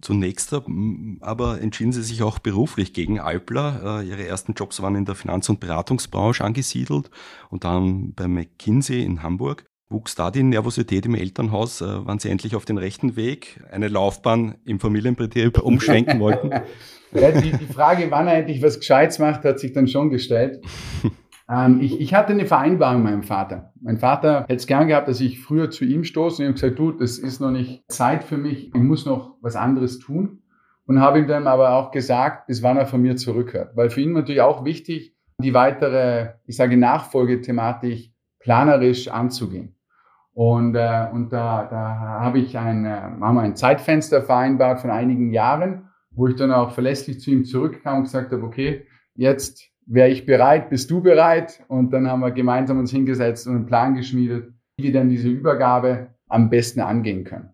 Zunächst 0.02 0.56
aber 1.22 1.62
entschieden 1.62 1.92
Sie 1.92 2.02
sich 2.02 2.24
auch 2.24 2.40
beruflich 2.40 2.94
gegen 2.94 3.20
Alpler. 3.20 4.02
Äh, 4.02 4.08
Ihre 4.10 4.26
ersten 4.26 4.54
Jobs 4.54 4.82
waren 4.82 4.96
in 4.96 5.06
der 5.06 5.14
Finanz- 5.14 5.50
und 5.50 5.60
Beratungsbranche 5.60 6.44
angesiedelt 6.44 7.12
und 7.50 7.64
dann 7.66 8.14
bei 8.14 8.28
McKinsey 8.28 9.04
in 9.04 9.22
Hamburg. 9.22 9.71
Wuchs 9.92 10.16
da 10.16 10.32
die 10.32 10.44
Nervosität 10.44 11.06
im 11.06 11.16
Elternhaus? 11.16 11.82
Äh, 11.82 12.06
waren 12.06 12.20
Sie 12.20 12.30
endlich 12.30 12.56
auf 12.56 12.66
den 12.66 12.78
rechten 12.78 13.16
Weg, 13.16 13.62
eine 13.72 13.88
Laufbahn 13.88 14.56
im 14.66 14.80
Familienbetrieb 14.80 15.60
umschwenken 15.62 16.20
wollten? 16.20 16.52
Ja, 17.14 17.32
die, 17.32 17.52
die, 17.52 17.74
Frage, 17.74 18.08
wann 18.10 18.28
er 18.28 18.36
endlich 18.36 18.62
was 18.62 18.80
Gescheites 18.80 19.20
macht, 19.20 19.44
hat 19.44 19.60
sich 19.60 19.74
dann 19.74 19.88
schon 19.88 20.10
gestellt. 20.10 20.62
Ähm, 21.50 21.82
ich, 21.82 22.00
ich, 22.00 22.14
hatte 22.14 22.32
eine 22.32 22.46
Vereinbarung 22.46 23.04
mit 23.04 23.12
meinem 23.12 23.24
Vater. 23.24 23.74
Mein 23.82 23.98
Vater 23.98 24.44
hätte 24.44 24.56
es 24.56 24.68
gern 24.68 24.88
gehabt, 24.88 25.10
dass 25.10 25.20
ich 25.20 25.42
früher 25.42 25.70
zu 25.70 25.84
ihm 25.84 26.06
stoße 26.06 26.42
und 26.42 26.48
habe 26.48 26.54
gesagt, 26.54 26.80
du, 26.80 26.92
das 26.94 27.18
ist 27.18 27.42
noch 27.42 27.52
nicht 27.52 27.84
Zeit 27.90 28.24
für 28.24 28.38
mich, 28.38 28.68
ich 28.68 28.82
muss 28.82 29.06
noch 29.06 29.36
was 29.42 29.58
anderes 29.58 30.00
tun. 30.00 30.44
Und 30.86 31.00
habe 31.00 31.20
ihm 31.20 31.28
dann 31.28 31.48
aber 31.48 31.74
auch 31.74 31.92
gesagt, 31.92 32.48
bis 32.48 32.64
wann 32.64 32.78
er 32.78 32.86
von 32.86 33.02
mir 33.02 33.16
zurückhört. 33.16 33.76
Weil 33.76 33.90
für 33.90 34.02
ihn 34.02 34.14
natürlich 34.14 34.42
auch 34.42 34.66
wichtig, 34.66 35.16
die 35.38 35.54
weitere, 35.54 36.34
ich 36.46 36.56
sage, 36.56 36.78
Nachfolgethematik 36.78 38.12
planerisch 38.40 39.08
anzugehen. 39.08 39.76
Und, 40.34 40.76
äh, 40.76 41.08
und 41.12 41.34
da, 41.34 41.68
da 41.70 42.00
habe 42.00 42.40
ich 42.40 42.58
ein, 42.58 42.86
äh, 42.86 42.90
haben 42.90 43.36
wir 43.36 43.42
ein 43.42 43.56
Zeitfenster 43.56 44.22
vereinbart 44.22 44.80
von 44.80 44.90
einigen 44.90 45.34
Jahren, 45.34 45.90
wo 46.12 46.28
ich 46.28 46.36
dann 46.36 46.52
auch 46.52 46.72
verlässlich 46.72 47.20
zu 47.20 47.32
ihm 47.32 47.46
zurückkam 47.46 47.98
und 47.98 48.04
gesagt 48.04 48.32
habe, 48.32 48.44
okay, 48.44 48.86
jetzt 49.16 49.70
wäre 49.86 50.10
ich 50.10 50.26
bereit, 50.26 50.70
bist 50.70 50.90
du 50.90 51.02
bereit? 51.02 51.64
Und 51.68 51.92
dann 51.92 52.08
haben 52.10 52.22
wir 52.22 52.32
gemeinsam 52.32 52.80
uns 52.80 52.92
hingesetzt 52.92 53.48
und 53.48 53.56
einen 53.56 53.66
Plan 53.66 53.96
geschmiedet, 53.96 54.54
wie 54.78 54.84
wir 54.84 54.94
dann 54.94 55.10
diese 55.10 55.30
Übergabe 55.30 56.16
am 56.28 56.50
besten 56.50 56.80
angehen 56.80 57.26
können. 57.26 57.50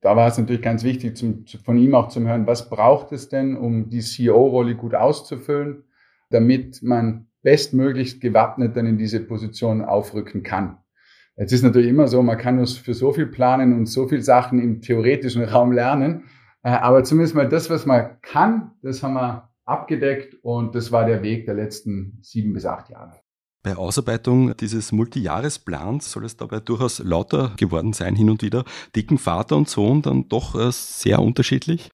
da 0.00 0.16
war 0.16 0.28
es 0.28 0.38
natürlich 0.38 0.62
ganz 0.62 0.84
wichtig, 0.84 1.16
zum, 1.16 1.44
von 1.64 1.76
ihm 1.76 1.94
auch 1.94 2.08
zu 2.08 2.20
hören, 2.20 2.46
was 2.46 2.70
braucht 2.70 3.12
es 3.12 3.28
denn, 3.28 3.56
um 3.56 3.88
die 3.90 4.00
CEO-Rolle 4.00 4.76
gut 4.76 4.94
auszufüllen, 4.94 5.84
damit 6.30 6.82
man 6.82 7.26
bestmöglichst 7.42 8.20
gewappnet 8.20 8.76
dann 8.76 8.86
in 8.86 8.98
diese 8.98 9.20
Position 9.20 9.82
aufrücken 9.84 10.42
kann. 10.42 10.78
Jetzt 11.42 11.50
ist 11.50 11.64
natürlich 11.64 11.88
immer 11.88 12.06
so, 12.06 12.22
man 12.22 12.38
kann 12.38 12.54
nur 12.54 12.68
für 12.68 12.94
so 12.94 13.12
viel 13.12 13.26
planen 13.26 13.76
und 13.76 13.86
so 13.86 14.06
viel 14.06 14.22
Sachen 14.22 14.60
im 14.60 14.80
theoretischen 14.80 15.42
Raum 15.42 15.72
lernen. 15.72 16.22
Äh, 16.62 16.70
aber 16.70 17.02
zumindest 17.02 17.34
mal 17.34 17.48
das, 17.48 17.68
was 17.68 17.84
man 17.84 18.16
kann, 18.22 18.70
das 18.80 19.02
haben 19.02 19.14
wir 19.14 19.50
abgedeckt 19.64 20.36
und 20.42 20.76
das 20.76 20.92
war 20.92 21.04
der 21.04 21.24
Weg 21.24 21.46
der 21.46 21.54
letzten 21.54 22.20
sieben 22.22 22.52
bis 22.52 22.64
acht 22.64 22.90
Jahre. 22.90 23.14
Bei 23.64 23.74
Ausarbeitung 23.74 24.56
dieses 24.56 24.92
Multijahresplans 24.92 26.12
soll 26.12 26.26
es 26.26 26.36
dabei 26.36 26.60
durchaus 26.60 27.00
lauter 27.00 27.54
geworden 27.56 27.92
sein 27.92 28.14
hin 28.14 28.30
und 28.30 28.42
wieder. 28.42 28.64
Dicken 28.94 29.18
Vater 29.18 29.56
und 29.56 29.68
Sohn 29.68 30.00
dann 30.00 30.28
doch 30.28 30.54
äh, 30.54 30.70
sehr 30.70 31.18
unterschiedlich? 31.18 31.90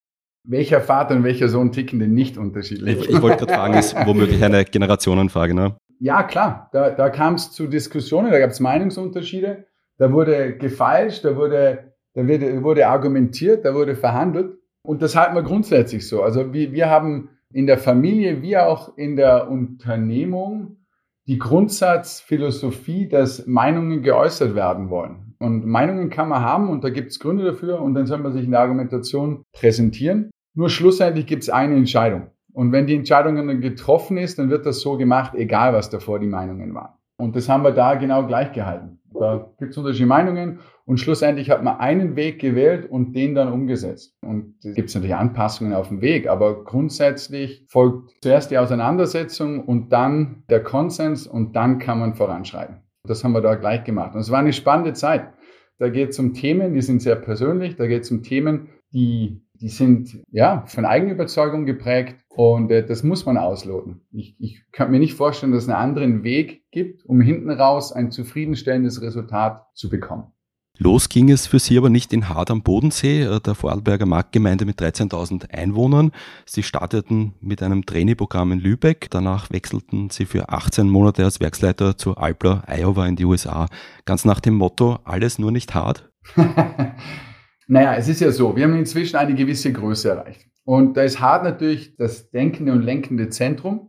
Welcher 0.47 0.83
Vater 0.83 1.17
und 1.17 1.25
welcher 1.25 1.49
Sohn 1.49 1.73
ticken 1.73 2.00
denn 2.00 2.12
nicht 2.12 2.37
unterschiedlich? 2.37 2.99
Ich, 2.99 3.09
ich 3.09 3.23
wollte 3.23 3.47
gerade 3.47 3.55
fragen, 3.55 3.75
ist 3.78 3.97
womöglich 4.05 4.45
eine 4.45 4.67
Generationenfrage, 4.67 5.55
ne? 5.55 5.75
Ja, 6.00 6.23
klar. 6.23 6.69
Da, 6.73 6.90
da 6.90 7.11
kam 7.11 7.35
es 7.35 7.50
zu 7.52 7.67
Diskussionen, 7.67 8.31
da 8.31 8.38
gab 8.38 8.50
es 8.50 8.61
Meinungsunterschiede, 8.61 9.67
da 9.99 10.12
wurde 10.12 10.57
gefeilscht, 10.57 11.25
da 11.25 11.37
wurde, 11.37 11.93
da 12.14 12.26
wurde, 12.26 12.62
wurde 12.62 12.87
argumentiert, 12.87 13.64
da 13.64 13.75
wurde 13.75 13.97
verhandelt. 13.97 14.55
Und 14.83 15.02
das 15.02 15.17
halten 15.17 15.35
wir 15.35 15.43
grundsätzlich 15.43 16.07
so. 16.07 16.23
Also 16.23 16.52
wir, 16.52 16.73
wir 16.73 16.88
haben 16.88 17.31
in 17.52 17.67
der 17.67 17.78
Familie 17.78 18.43
wie 18.43 18.57
auch 18.57 18.97
in 18.97 19.17
der 19.17 19.50
Unternehmung 19.50 20.76
die 21.26 21.38
Grundsatzphilosophie, 21.38 23.09
dass 23.09 23.47
Meinungen 23.47 24.02
geäußert 24.02 24.55
werden 24.55 24.88
wollen. 24.88 25.35
Und 25.38 25.67
Meinungen 25.67 26.11
kann 26.11 26.28
man 26.28 26.43
haben 26.43 26.71
und 26.71 26.83
da 26.85 26.90
gibt 26.90 27.11
es 27.11 27.21
Gründe 27.21 27.45
dafür 27.45 27.81
und 27.81 27.95
dann 27.95 28.07
soll 28.07 28.19
man 28.19 28.33
sich 28.33 28.45
in 28.45 28.50
der 28.50 28.61
Argumentation 28.61 29.43
präsentieren. 29.52 30.31
Nur 30.55 30.71
schlussendlich 30.71 31.26
gibt 31.26 31.43
es 31.43 31.50
eine 31.50 31.76
Entscheidung. 31.76 32.31
Und 32.59 32.73
wenn 32.73 32.88
die 32.88 32.97
Entscheidung 32.97 33.37
dann 33.37 33.61
getroffen 33.61 34.17
ist, 34.17 34.37
dann 34.41 34.50
wird 34.50 34.67
das 34.67 34.81
so 34.81 34.97
gemacht, 34.97 35.33
egal 35.37 35.75
was 35.75 35.91
davor 35.91 36.19
die 36.19 36.27
Meinungen 36.27 36.75
waren. 36.75 36.93
Und 37.17 37.37
das 37.37 37.49
haben 37.49 37.62
wir 37.62 37.71
da 37.71 37.95
genau 37.95 38.27
gleich 38.27 38.50
gehalten. 38.50 38.99
Da 39.15 39.49
gibt 39.61 39.71
es 39.71 39.79
unterschiedliche 39.79 40.09
Meinungen 40.09 40.59
und 40.85 40.99
schlussendlich 40.99 41.50
hat 41.50 41.62
man 41.62 41.79
einen 41.79 42.17
Weg 42.17 42.41
gewählt 42.41 42.91
und 42.91 43.12
den 43.15 43.37
dann 43.37 43.53
umgesetzt. 43.53 44.17
Und 44.23 44.57
es 44.65 44.75
gibt 44.75 44.93
natürlich 44.93 45.15
Anpassungen 45.15 45.73
auf 45.73 45.87
dem 45.87 46.00
Weg, 46.00 46.29
aber 46.29 46.65
grundsätzlich 46.65 47.65
folgt 47.69 48.11
zuerst 48.23 48.50
die 48.50 48.59
Auseinandersetzung 48.59 49.62
und 49.65 49.93
dann 49.93 50.43
der 50.50 50.61
Konsens 50.65 51.29
und 51.29 51.55
dann 51.55 51.79
kann 51.79 52.00
man 52.00 52.15
voranschreiten. 52.15 52.79
Das 53.05 53.23
haben 53.23 53.35
wir 53.35 53.41
da 53.41 53.55
gleich 53.55 53.85
gemacht. 53.85 54.17
Und 54.17 54.21
es 54.21 54.33
war 54.33 54.41
eine 54.41 54.53
spannende 54.53 54.95
Zeit. 54.95 55.29
Da 55.79 55.91
geht 55.91 56.09
es 56.09 56.19
um 56.19 56.35
Themen, 56.35 56.75
die 56.75 56.83
sind 56.83 57.03
sehr 57.03 57.15
persönlich, 57.15 57.77
da 57.77 57.87
geht 57.87 58.03
es 58.03 58.11
um 58.11 58.25
Themen, 58.25 58.71
die, 58.93 59.45
die 59.55 59.69
sind 59.69 60.25
ja 60.33 60.65
von 60.67 60.85
Eigenüberzeugung 60.85 61.65
geprägt 61.65 62.17
und 62.38 62.71
äh, 62.71 62.87
das 62.87 63.02
muss 63.02 63.26
man 63.26 63.37
ausloten. 63.37 64.02
Ich, 64.12 64.37
ich 64.38 64.62
kann 64.71 64.92
mir 64.92 65.00
nicht 65.00 65.14
vorstellen, 65.14 65.50
dass 65.50 65.64
es 65.64 65.68
einen 65.68 65.76
anderen 65.76 66.23
Weg 66.23 66.71
gibt, 66.71 67.04
um 67.04 67.21
hinten 67.21 67.50
raus 67.50 67.92
ein 67.92 68.12
zufriedenstellendes 68.12 69.02
Resultat 69.02 69.66
zu 69.75 69.88
bekommen. 69.88 70.28
Los 70.76 71.09
ging 71.09 71.33
es 71.33 71.49
für 71.49 71.59
Sie 71.59 71.76
aber 71.76 71.90
nicht 71.90 72.12
in 72.12 72.28
Hard 72.28 72.52
am 72.52 72.62
Bodensee, 72.62 73.23
äh, 73.23 73.40
der 73.40 73.57
Vorarlberger 73.57 74.07
Marktgemeinde 74.07 74.66
mit 74.66 74.80
13.000 74.80 75.50
Einwohnern. 75.50 76.12
Sie 76.47 76.62
starteten 76.62 77.35
mit 77.40 77.61
einem 77.61 77.85
Trainingprogramm 77.85 78.52
in 78.52 78.61
Lübeck. 78.61 79.09
Danach 79.11 79.50
wechselten 79.50 80.11
Sie 80.11 80.25
für 80.25 80.49
18 80.49 80.88
Monate 80.88 81.25
als 81.25 81.40
Werksleiter 81.40 81.99
zu 81.99 82.16
Alpler, 82.16 82.62
Iowa 82.68 83.09
in 83.09 83.16
die 83.16 83.25
USA. 83.25 83.66
Ganz 84.04 84.25
nach 84.25 84.38
dem 84.38 84.54
Motto, 84.54 85.00
alles 85.02 85.40
nur 85.40 85.50
nicht 85.50 85.75
hart? 85.75 86.09
naja, 87.66 87.97
es 87.97 88.07
ist 88.07 88.21
ja 88.21 88.30
so, 88.30 88.54
wir 88.54 88.62
haben 88.62 88.78
inzwischen 88.78 89.16
eine 89.16 89.35
gewisse 89.35 89.73
Größe 89.73 90.11
erreicht. 90.11 90.49
Und 90.68 90.98
da 90.98 91.02
ist 91.02 91.18
Hard 91.18 91.44
natürlich 91.44 91.96
das 91.96 92.28
denkende 92.28 92.72
und 92.72 92.82
lenkende 92.82 93.30
Zentrum, 93.30 93.88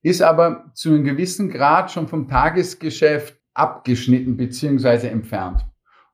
ist 0.00 0.22
aber 0.22 0.70
zu 0.72 0.88
einem 0.88 1.04
gewissen 1.04 1.50
Grad 1.50 1.90
schon 1.90 2.08
vom 2.08 2.28
Tagesgeschäft 2.28 3.38
abgeschnitten 3.52 4.38
bzw. 4.38 5.08
entfernt. 5.08 5.66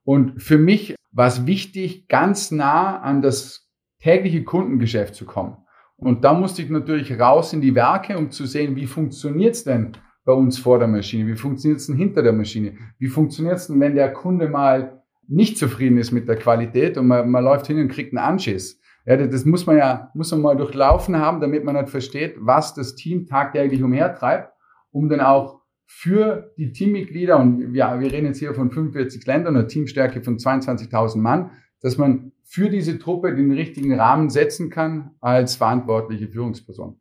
Und 0.02 0.42
für 0.42 0.58
mich 0.58 0.96
war 1.12 1.28
es 1.28 1.46
wichtig, 1.46 2.08
ganz 2.08 2.50
nah 2.50 3.00
an 3.00 3.22
das 3.22 3.70
tägliche 4.00 4.42
Kundengeschäft 4.42 5.14
zu 5.14 5.26
kommen. 5.26 5.58
Und 5.96 6.24
da 6.24 6.34
musste 6.34 6.62
ich 6.62 6.70
natürlich 6.70 7.16
raus 7.20 7.52
in 7.52 7.60
die 7.60 7.76
Werke, 7.76 8.18
um 8.18 8.32
zu 8.32 8.46
sehen, 8.46 8.74
wie 8.74 8.88
funktioniert 8.88 9.54
es 9.54 9.62
denn 9.62 9.92
bei 10.24 10.32
uns 10.32 10.58
vor 10.58 10.80
der 10.80 10.88
Maschine? 10.88 11.28
Wie 11.28 11.36
funktioniert 11.36 11.78
es 11.78 11.86
denn 11.86 11.94
hinter 11.94 12.24
der 12.24 12.32
Maschine? 12.32 12.76
Wie 12.98 13.06
funktioniert 13.06 13.58
es 13.58 13.68
denn, 13.68 13.78
wenn 13.78 13.94
der 13.94 14.12
Kunde 14.12 14.48
mal 14.48 15.04
nicht 15.28 15.56
zufrieden 15.56 15.98
ist 15.98 16.10
mit 16.10 16.26
der 16.26 16.34
Qualität 16.34 16.98
und 16.98 17.06
man, 17.06 17.30
man 17.30 17.44
läuft 17.44 17.68
hin 17.68 17.78
und 17.78 17.92
kriegt 17.92 18.12
einen 18.12 18.26
Anschiss? 18.26 18.80
Ja, 19.06 19.16
das 19.16 19.44
muss 19.44 19.66
man 19.66 19.78
ja, 19.78 20.10
muss 20.14 20.30
man 20.30 20.42
mal 20.42 20.56
durchlaufen 20.56 21.18
haben, 21.18 21.40
damit 21.40 21.64
man 21.64 21.76
halt 21.76 21.88
versteht, 21.88 22.36
was 22.38 22.74
das 22.74 22.94
Team 22.94 23.26
tagtäglich 23.26 23.82
umhertreibt, 23.82 24.52
um 24.90 25.08
dann 25.08 25.20
auch 25.20 25.60
für 25.86 26.52
die 26.56 26.72
Teammitglieder, 26.72 27.38
und 27.38 27.74
ja, 27.74 27.98
wir 27.98 28.12
reden 28.12 28.26
jetzt 28.26 28.38
hier 28.38 28.54
von 28.54 28.70
45 28.70 29.26
Ländern, 29.26 29.56
einer 29.56 29.66
Teamstärke 29.66 30.22
von 30.22 30.38
22.000 30.38 31.18
Mann, 31.18 31.50
dass 31.80 31.98
man 31.98 32.32
für 32.44 32.68
diese 32.68 32.98
Truppe 32.98 33.34
den 33.34 33.50
richtigen 33.52 33.98
Rahmen 33.98 34.30
setzen 34.30 34.70
kann 34.70 35.12
als 35.20 35.56
verantwortliche 35.56 36.28
Führungsperson. 36.28 37.00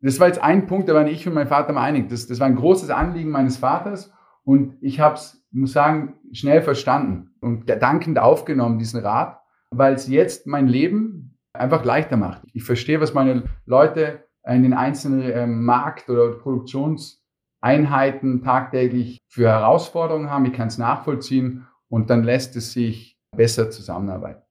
Das 0.00 0.20
war 0.20 0.28
jetzt 0.28 0.42
ein 0.42 0.66
Punkt, 0.66 0.88
da 0.88 0.94
waren 0.94 1.06
ich 1.06 1.26
und 1.26 1.34
mein 1.34 1.48
Vater 1.48 1.72
mal 1.72 1.82
einig. 1.82 2.08
Das, 2.08 2.26
das 2.26 2.40
war 2.40 2.46
ein 2.46 2.56
großes 2.56 2.90
Anliegen 2.90 3.30
meines 3.30 3.58
Vaters 3.58 4.12
und 4.44 4.76
ich 4.80 5.00
habe 5.00 5.16
es, 5.16 5.44
muss 5.50 5.72
sagen, 5.72 6.14
schnell 6.32 6.62
verstanden 6.62 7.30
und 7.40 7.68
dankend 7.68 8.18
aufgenommen, 8.18 8.78
diesen 8.78 9.00
Rat, 9.00 9.40
weil 9.70 9.94
es 9.94 10.08
jetzt 10.08 10.46
mein 10.46 10.68
Leben 10.68 11.29
einfach 11.60 11.84
leichter 11.84 12.16
macht. 12.16 12.42
Ich 12.52 12.64
verstehe, 12.64 13.00
was 13.00 13.14
meine 13.14 13.44
Leute 13.66 14.24
in 14.44 14.62
den 14.62 14.74
einzelnen 14.74 15.22
äh, 15.22 15.46
Markt- 15.46 16.08
oder 16.08 16.32
Produktions- 16.32 17.20
Einheiten 17.60 18.42
tagtäglich 18.42 19.18
für 19.28 19.48
Herausforderungen 19.48 20.30
haben. 20.30 20.46
Ich 20.46 20.54
kann 20.54 20.68
es 20.68 20.78
nachvollziehen 20.78 21.66
und 21.88 22.10
dann 22.10 22.24
lässt 22.24 22.56
es 22.56 22.72
sich 22.72 23.18
besser 23.36 23.70
zusammenarbeiten. 23.70 24.42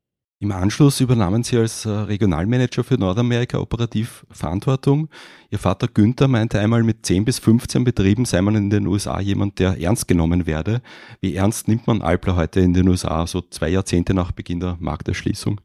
Im 0.42 0.54
Anschluss 0.54 1.02
übernahmen 1.02 1.44
Sie 1.44 1.58
als 1.58 1.86
äh, 1.86 1.90
Regionalmanager 1.90 2.86
für 2.86 2.94
Nordamerika 2.94 3.60
operativ 3.60 4.26
Verantwortung. 4.32 5.10
Ihr 5.50 5.60
Vater 5.60 5.90
Günther 5.90 6.30
meinte 6.30 6.62
einmal, 6.62 6.82
mit 6.84 7.06
10 7.06 7.26
bis 7.26 7.40
15 7.40 7.84
Betrieben 7.84 8.24
sei 8.24 8.42
man 8.42 8.56
in 8.56 8.70
den 8.70 8.88
USA 8.88 9.20
jemand, 9.20 9.60
der 9.60 9.78
ernst 9.82 10.08
genommen 10.08 10.46
werde. 10.46 10.82
Wie 11.20 11.36
ernst 11.36 11.68
nimmt 11.68 11.88
man 11.88 12.02
Alpler 12.02 12.38
heute 12.38 12.62
in 12.62 12.74
den 12.74 12.88
USA, 12.88 13.28
so 13.28 13.42
zwei 13.42 13.68
Jahrzehnte 13.68 14.14
nach 14.14 14.32
Beginn 14.32 14.62
der 14.62 14.78
Markterschließung? 14.80 15.60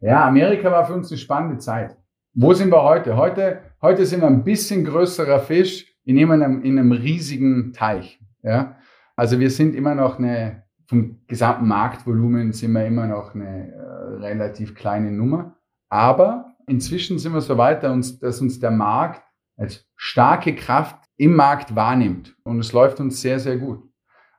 Ja, 0.00 0.26
Amerika 0.26 0.72
war 0.72 0.86
für 0.86 0.94
uns 0.94 1.10
eine 1.10 1.18
spannende 1.18 1.58
Zeit. 1.58 1.96
Wo 2.32 2.54
sind 2.54 2.72
wir 2.72 2.82
heute? 2.82 3.16
Heute, 3.16 3.60
heute 3.82 4.06
sind 4.06 4.22
wir 4.22 4.28
ein 4.28 4.44
bisschen 4.44 4.84
größerer 4.84 5.40
Fisch 5.40 5.94
in 6.04 6.18
einem, 6.18 6.62
in 6.62 6.78
einem 6.78 6.92
riesigen 6.92 7.74
Teich. 7.74 8.18
Ja? 8.42 8.78
Also 9.14 9.38
wir 9.40 9.50
sind 9.50 9.74
immer 9.74 9.94
noch 9.94 10.18
eine, 10.18 10.64
vom 10.86 11.20
gesamten 11.26 11.68
Marktvolumen 11.68 12.52
sind 12.52 12.72
wir 12.72 12.86
immer 12.86 13.06
noch 13.06 13.34
eine 13.34 13.72
äh, 13.72 14.16
relativ 14.24 14.74
kleine 14.74 15.12
Nummer. 15.12 15.56
Aber 15.90 16.54
inzwischen 16.66 17.18
sind 17.18 17.34
wir 17.34 17.42
so 17.42 17.58
weit, 17.58 17.82
dass 17.82 18.40
uns 18.40 18.58
der 18.58 18.70
Markt 18.70 19.22
als 19.58 19.86
starke 19.96 20.54
Kraft 20.54 20.96
im 21.18 21.36
Markt 21.36 21.76
wahrnimmt. 21.76 22.34
Und 22.44 22.60
es 22.60 22.72
läuft 22.72 23.00
uns 23.00 23.20
sehr, 23.20 23.38
sehr 23.38 23.58
gut. 23.58 23.89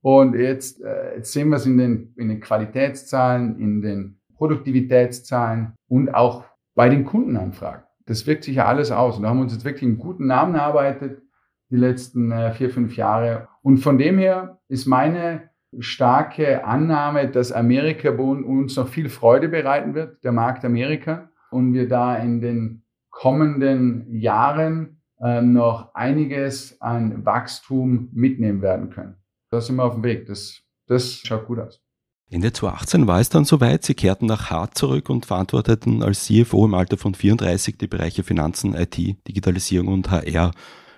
Und 0.00 0.34
jetzt, 0.34 0.82
äh, 0.82 1.16
jetzt 1.16 1.32
sehen 1.32 1.48
wir 1.50 1.56
es 1.56 1.66
in 1.66 1.78
den, 1.78 2.12
in 2.16 2.28
den 2.28 2.40
Qualitätszahlen, 2.40 3.58
in 3.58 3.82
den 3.82 4.20
Produktivitätszahlen 4.36 5.74
und 5.88 6.14
auch 6.14 6.44
bei 6.76 6.88
den 6.88 7.04
Kundenanfragen. 7.04 7.82
Das 8.04 8.28
wirkt 8.28 8.44
sich 8.44 8.56
ja 8.56 8.66
alles 8.66 8.92
aus. 8.92 9.16
Und 9.16 9.24
da 9.24 9.30
haben 9.30 9.38
wir 9.38 9.42
uns 9.42 9.54
jetzt 9.54 9.64
wirklich 9.64 9.82
einen 9.82 9.98
guten 9.98 10.26
Namen 10.26 10.54
erarbeitet 10.54 11.22
die 11.70 11.76
letzten 11.76 12.30
äh, 12.30 12.52
vier, 12.52 12.70
fünf 12.70 12.96
Jahre. 12.96 13.48
Und 13.62 13.78
von 13.78 13.98
dem 13.98 14.18
her 14.18 14.60
ist 14.68 14.86
meine 14.86 15.50
starke 15.80 16.64
Annahme, 16.64 17.28
dass 17.28 17.50
Amerika 17.50 18.10
uns 18.10 18.76
noch 18.76 18.86
viel 18.86 19.08
Freude 19.08 19.48
bereiten 19.48 19.94
wird, 19.94 20.22
der 20.22 20.30
Markt 20.30 20.64
Amerika, 20.64 21.28
und 21.50 21.74
wir 21.74 21.88
da 21.88 22.16
in 22.16 22.40
den 22.40 22.84
kommenden 23.10 24.14
Jahren 24.14 25.00
äh, 25.20 25.40
noch 25.40 25.94
einiges 25.94 26.80
an 26.80 27.24
Wachstum 27.24 28.10
mitnehmen 28.12 28.62
werden 28.62 28.90
können. 28.90 29.16
Da 29.50 29.60
sind 29.60 29.76
wir 29.76 29.84
auf 29.84 29.94
dem 29.94 30.04
Weg. 30.04 30.26
Das, 30.26 30.62
das 30.86 31.14
schaut 31.24 31.46
gut 31.46 31.58
aus. 31.58 31.85
Ende 32.28 32.52
2018 32.52 33.06
war 33.06 33.20
es 33.20 33.28
dann 33.28 33.44
soweit. 33.44 33.84
Sie 33.84 33.94
kehrten 33.94 34.26
nach 34.26 34.50
Hart 34.50 34.76
zurück 34.76 35.10
und 35.10 35.26
verantworteten 35.26 36.02
als 36.02 36.24
CFO 36.24 36.64
im 36.64 36.74
Alter 36.74 36.96
von 36.96 37.14
34 37.14 37.78
die 37.78 37.86
Bereiche 37.86 38.24
Finanzen, 38.24 38.74
IT, 38.74 38.96
Digitalisierung 38.96 39.88
und 39.88 40.10
HR. 40.10 40.50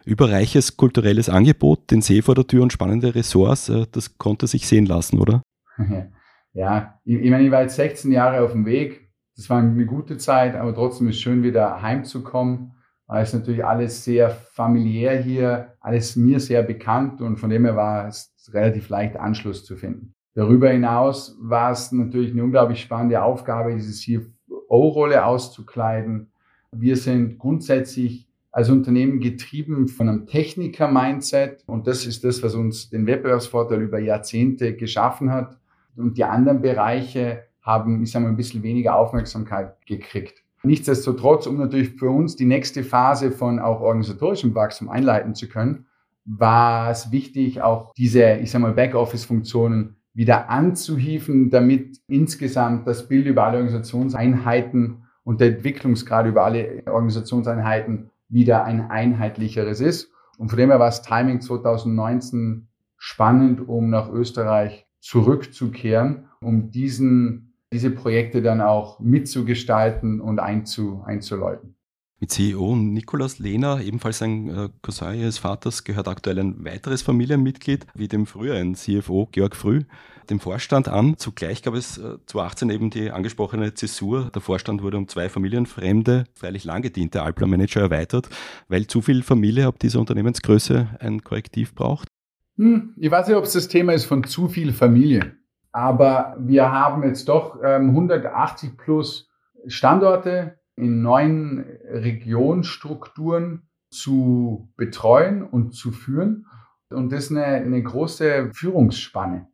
Überreiches 0.07 0.79
kulturelles 0.79 1.29
Angebot, 1.29 1.91
den 1.91 2.01
See 2.01 2.23
vor 2.23 2.35
der 2.35 2.47
Tür 2.47 2.63
und 2.63 2.73
spannende 2.73 3.15
Ressorts, 3.15 3.69
äh, 3.69 3.85
das 3.93 4.17
konnte 4.17 4.47
sich 4.47 4.67
sehen 4.67 4.87
lassen, 4.87 5.19
oder? 5.19 5.43
Ja, 6.55 6.99
ich, 7.05 7.21
ich 7.21 7.31
meine, 7.31 7.45
ich 7.45 7.53
war 7.53 7.63
jetzt 7.63 7.77
16 7.77 8.11
Jahre 8.11 8.43
auf 8.43 8.51
dem 8.51 8.65
Weg. 8.67 9.13
Das 9.37 9.49
war 9.49 9.59
eine 9.59 9.87
gute 9.87 10.17
Zeit, 10.17 10.57
aber 10.57 10.75
trotzdem 10.75 11.09
ist 11.09 11.17
es 11.17 11.21
schön, 11.21 11.45
wieder 11.45 11.83
heimzukommen. 11.83 12.73
Es 13.07 13.29
ist 13.29 13.35
natürlich 13.35 13.65
alles 13.65 14.03
sehr 14.03 14.31
familiär 14.31 15.23
hier, 15.23 15.77
alles 15.81 16.17
mir 16.17 16.41
sehr 16.41 16.63
bekannt 16.63 17.21
und 17.21 17.37
von 17.37 17.51
dem 17.51 17.65
her 17.65 17.77
war 17.77 18.09
es 18.09 18.35
relativ 18.53 18.89
leicht, 18.89 19.17
Anschluss 19.17 19.65
zu 19.65 19.77
finden. 19.77 20.15
Darüber 20.39 20.71
hinaus 20.71 21.37
war 21.41 21.73
es 21.73 21.91
natürlich 21.91 22.31
eine 22.31 22.45
unglaublich 22.45 22.81
spannende 22.81 23.21
Aufgabe, 23.21 23.75
diese 23.75 23.91
CFO-Rolle 23.91 25.25
auszukleiden. 25.25 26.31
Wir 26.71 26.97
sind 26.97 27.41
grundsätzlich 27.41 28.29
als 28.53 28.71
Unternehmen 28.71 29.19
getrieben 29.19 29.89
von 29.89 30.09
einem 30.09 30.27
Techniker-Mindset 30.27 31.65
und 31.67 31.89
das 31.89 32.07
ist 32.07 32.23
das, 32.23 32.41
was 32.45 32.55
uns 32.55 32.89
den 32.89 33.09
Wettbewerbsvorteil 33.09 33.83
über 33.83 33.99
Jahrzehnte 33.99 34.77
geschaffen 34.77 35.33
hat. 35.33 35.59
Und 35.97 36.17
die 36.17 36.23
anderen 36.23 36.63
Bereiche 36.63 37.43
haben, 37.61 38.05
ich 38.05 38.13
sage 38.13 38.27
mal, 38.27 38.31
ein 38.31 38.37
bisschen 38.37 38.63
weniger 38.63 38.95
Aufmerksamkeit 38.95 39.85
gekriegt. 39.87 40.45
Nichtsdestotrotz, 40.63 41.49
um 41.49 41.59
natürlich 41.59 41.95
für 41.97 42.11
uns 42.11 42.37
die 42.37 42.47
nächste 42.47 42.85
Phase 42.85 43.33
von 43.33 43.59
auch 43.59 43.81
organisatorischem 43.81 44.55
Wachstum 44.55 44.89
einleiten 44.89 45.35
zu 45.35 45.49
können, 45.49 45.87
war 46.25 46.93
es 46.93 47.11
wichtig, 47.11 47.61
auch 47.61 47.93
diese, 47.95 48.35
ich 48.35 48.53
sage 48.53 48.63
mal, 48.63 48.73
Backoffice-Funktionen 48.73 49.98
wieder 50.19 50.51
anzuhieven, 50.51 51.49
damit 51.49 52.01
insgesamt 52.09 52.89
das 52.89 53.07
Bild 53.07 53.27
über 53.27 53.45
alle 53.45 53.59
Organisationseinheiten 53.59 55.05
und 55.23 55.41
der 55.41 55.47
Entwicklungsgrad 55.55 56.27
über 56.27 56.45
alle 56.45 56.83
Organisationseinheiten 56.87 58.11
wieder 58.29 58.65
ein 58.65 58.91
einheitlicheres 58.91 59.81
ist. 59.81 60.11
Und 60.37 60.49
von 60.49 60.59
dem 60.59 60.71
her 60.71 60.81
war 60.81 60.89
das 60.89 61.03
Timing 61.03 61.41
2019 61.41 62.67
spannend, 62.97 63.69
um 63.69 63.91
nach 63.91 64.11
Österreich 64.11 64.89
zurückzukehren, 64.99 66.25
um 66.41 66.73
diesen, 66.73 67.55
diese 67.73 67.93
Projekte 67.93 68.43
dann 68.43 68.61
auch 68.61 68.99
mitzugestalten 68.99 70.21
und 70.21 70.41
einzu, 70.41 71.01
einzuläuten. 71.07 71.77
Mit 72.21 72.33
CEO 72.33 72.75
Nikolaus 72.75 73.39
Lehner, 73.39 73.81
ebenfalls 73.81 74.23
ein 74.23 74.49
äh, 74.49 74.69
Cousin 74.83 75.15
ihres 75.15 75.39
Vaters, 75.39 75.85
gehört 75.85 76.09
aktuell 76.09 76.41
ein 76.41 76.65
weiteres 76.65 77.01
Familienmitglied, 77.01 77.87
wie 77.95 78.09
dem 78.09 78.27
früheren 78.27 78.75
CFO 78.75 79.29
Georg 79.31 79.55
Früh, 79.55 79.85
dem 80.29 80.41
Vorstand 80.41 80.89
an. 80.89 81.17
Zugleich 81.17 81.63
gab 81.63 81.75
es 81.75 81.95
2018 81.95 82.71
äh, 82.71 82.75
eben 82.75 82.91
die 82.91 83.13
angesprochene 83.13 83.73
Zäsur. 83.75 84.31
Der 84.35 84.43
Vorstand 84.43 84.83
wurde 84.83 84.97
um 84.97 85.07
zwei 85.07 85.29
familienfremde, 85.29 86.25
freilich 86.35 86.65
lang 86.65 86.83
gediente 86.83 87.23
Alpla-Manager 87.23 87.83
erweitert, 87.83 88.29
weil 88.67 88.89
zu 88.89 89.01
viel 89.01 89.23
Familie 89.23 89.69
ab 89.69 89.79
dieser 89.79 90.01
Unternehmensgröße 90.01 90.89
ein 90.99 91.23
Korrektiv 91.23 91.77
braucht. 91.77 92.09
Hm, 92.57 92.95
ich 92.97 93.13
weiß 93.13 93.29
nicht, 93.29 93.37
ob 93.37 93.45
es 93.45 93.53
das 93.53 93.69
Thema 93.69 93.93
ist 93.93 94.07
von 94.07 94.25
zu 94.25 94.49
viel 94.49 94.73
Familie. 94.73 95.37
Aber 95.71 96.37
wir 96.41 96.73
haben 96.73 97.05
jetzt 97.05 97.29
doch 97.29 97.61
ähm, 97.63 97.91
180 97.91 98.77
plus 98.77 99.29
Standorte 99.69 100.59
in 100.79 101.03
neuen 101.03 101.65
Regionstrukturen 101.91 103.69
zu 103.91 104.73
betreuen 104.77 105.43
und 105.43 105.75
zu 105.75 105.93
führen. 105.93 106.47
Und 106.91 107.13
das 107.13 107.25
ist 107.25 107.31
eine, 107.33 107.45
eine 107.45 107.83
große 107.83 108.51
Führungsspanne. 108.53 109.49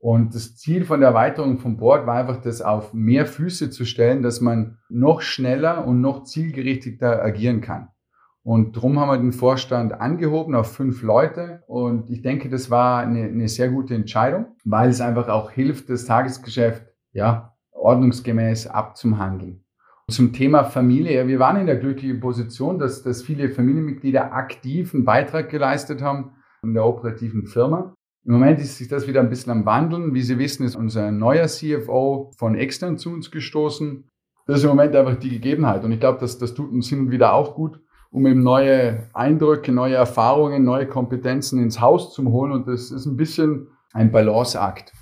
Und 0.00 0.34
das 0.34 0.56
Ziel 0.56 0.84
von 0.84 1.00
der 1.00 1.10
Erweiterung 1.10 1.58
vom 1.58 1.76
Board 1.76 2.06
war 2.06 2.14
einfach, 2.14 2.40
das 2.40 2.62
auf 2.62 2.94
mehr 2.94 3.26
Füße 3.26 3.70
zu 3.70 3.84
stellen, 3.84 4.22
dass 4.22 4.40
man 4.40 4.78
noch 4.88 5.20
schneller 5.20 5.86
und 5.86 6.00
noch 6.00 6.22
zielgerichteter 6.22 7.22
agieren 7.22 7.60
kann. 7.60 7.88
Und 8.44 8.76
darum 8.76 8.98
haben 8.98 9.08
wir 9.08 9.18
den 9.18 9.32
Vorstand 9.32 9.92
angehoben 9.92 10.54
auf 10.54 10.72
fünf 10.72 11.02
Leute. 11.02 11.64
Und 11.66 12.08
ich 12.08 12.22
denke, 12.22 12.48
das 12.48 12.70
war 12.70 13.00
eine, 13.00 13.24
eine 13.24 13.48
sehr 13.48 13.68
gute 13.68 13.94
Entscheidung, 13.94 14.46
weil 14.64 14.88
es 14.88 15.00
einfach 15.00 15.28
auch 15.28 15.50
hilft, 15.50 15.90
das 15.90 16.04
Tagesgeschäft 16.04 16.86
ja, 17.12 17.56
ordnungsgemäß 17.72 18.68
abzuhandeln. 18.68 19.64
Zum 20.10 20.32
Thema 20.32 20.64
Familie. 20.64 21.28
Wir 21.28 21.38
waren 21.38 21.60
in 21.60 21.66
der 21.66 21.76
glücklichen 21.76 22.18
Position, 22.18 22.78
dass, 22.78 23.02
dass 23.02 23.22
viele 23.22 23.50
Familienmitglieder 23.50 24.32
aktiv 24.32 24.94
einen 24.94 25.04
Beitrag 25.04 25.50
geleistet 25.50 26.00
haben 26.00 26.32
in 26.62 26.72
der 26.72 26.86
operativen 26.86 27.46
Firma. 27.46 27.94
Im 28.24 28.32
Moment 28.32 28.58
ist 28.58 28.78
sich 28.78 28.88
das 28.88 29.06
wieder 29.06 29.20
ein 29.20 29.28
bisschen 29.28 29.52
am 29.52 29.66
Wandeln. 29.66 30.14
Wie 30.14 30.22
Sie 30.22 30.38
wissen, 30.38 30.64
ist 30.64 30.76
unser 30.76 31.12
neuer 31.12 31.46
CFO 31.46 32.32
von 32.38 32.54
extern 32.54 32.96
zu 32.96 33.10
uns 33.10 33.30
gestoßen. 33.30 34.08
Das 34.46 34.58
ist 34.58 34.64
im 34.64 34.70
Moment 34.70 34.96
einfach 34.96 35.16
die 35.16 35.28
Gegebenheit. 35.28 35.84
Und 35.84 35.92
ich 35.92 36.00
glaube, 36.00 36.20
das, 36.20 36.38
das 36.38 36.54
tut 36.54 36.72
uns 36.72 36.88
hin 36.88 37.00
und 37.00 37.10
wieder 37.10 37.34
auch 37.34 37.54
gut, 37.54 37.78
um 38.10 38.26
eben 38.26 38.42
neue 38.42 39.10
Eindrücke, 39.12 39.72
neue 39.72 39.96
Erfahrungen, 39.96 40.64
neue 40.64 40.86
Kompetenzen 40.86 41.62
ins 41.62 41.82
Haus 41.82 42.14
zu 42.14 42.24
holen. 42.32 42.52
Und 42.52 42.66
das 42.66 42.90
ist 42.90 43.04
ein 43.04 43.18
bisschen 43.18 43.68
ein 43.92 44.10
Balanceakt 44.10 44.92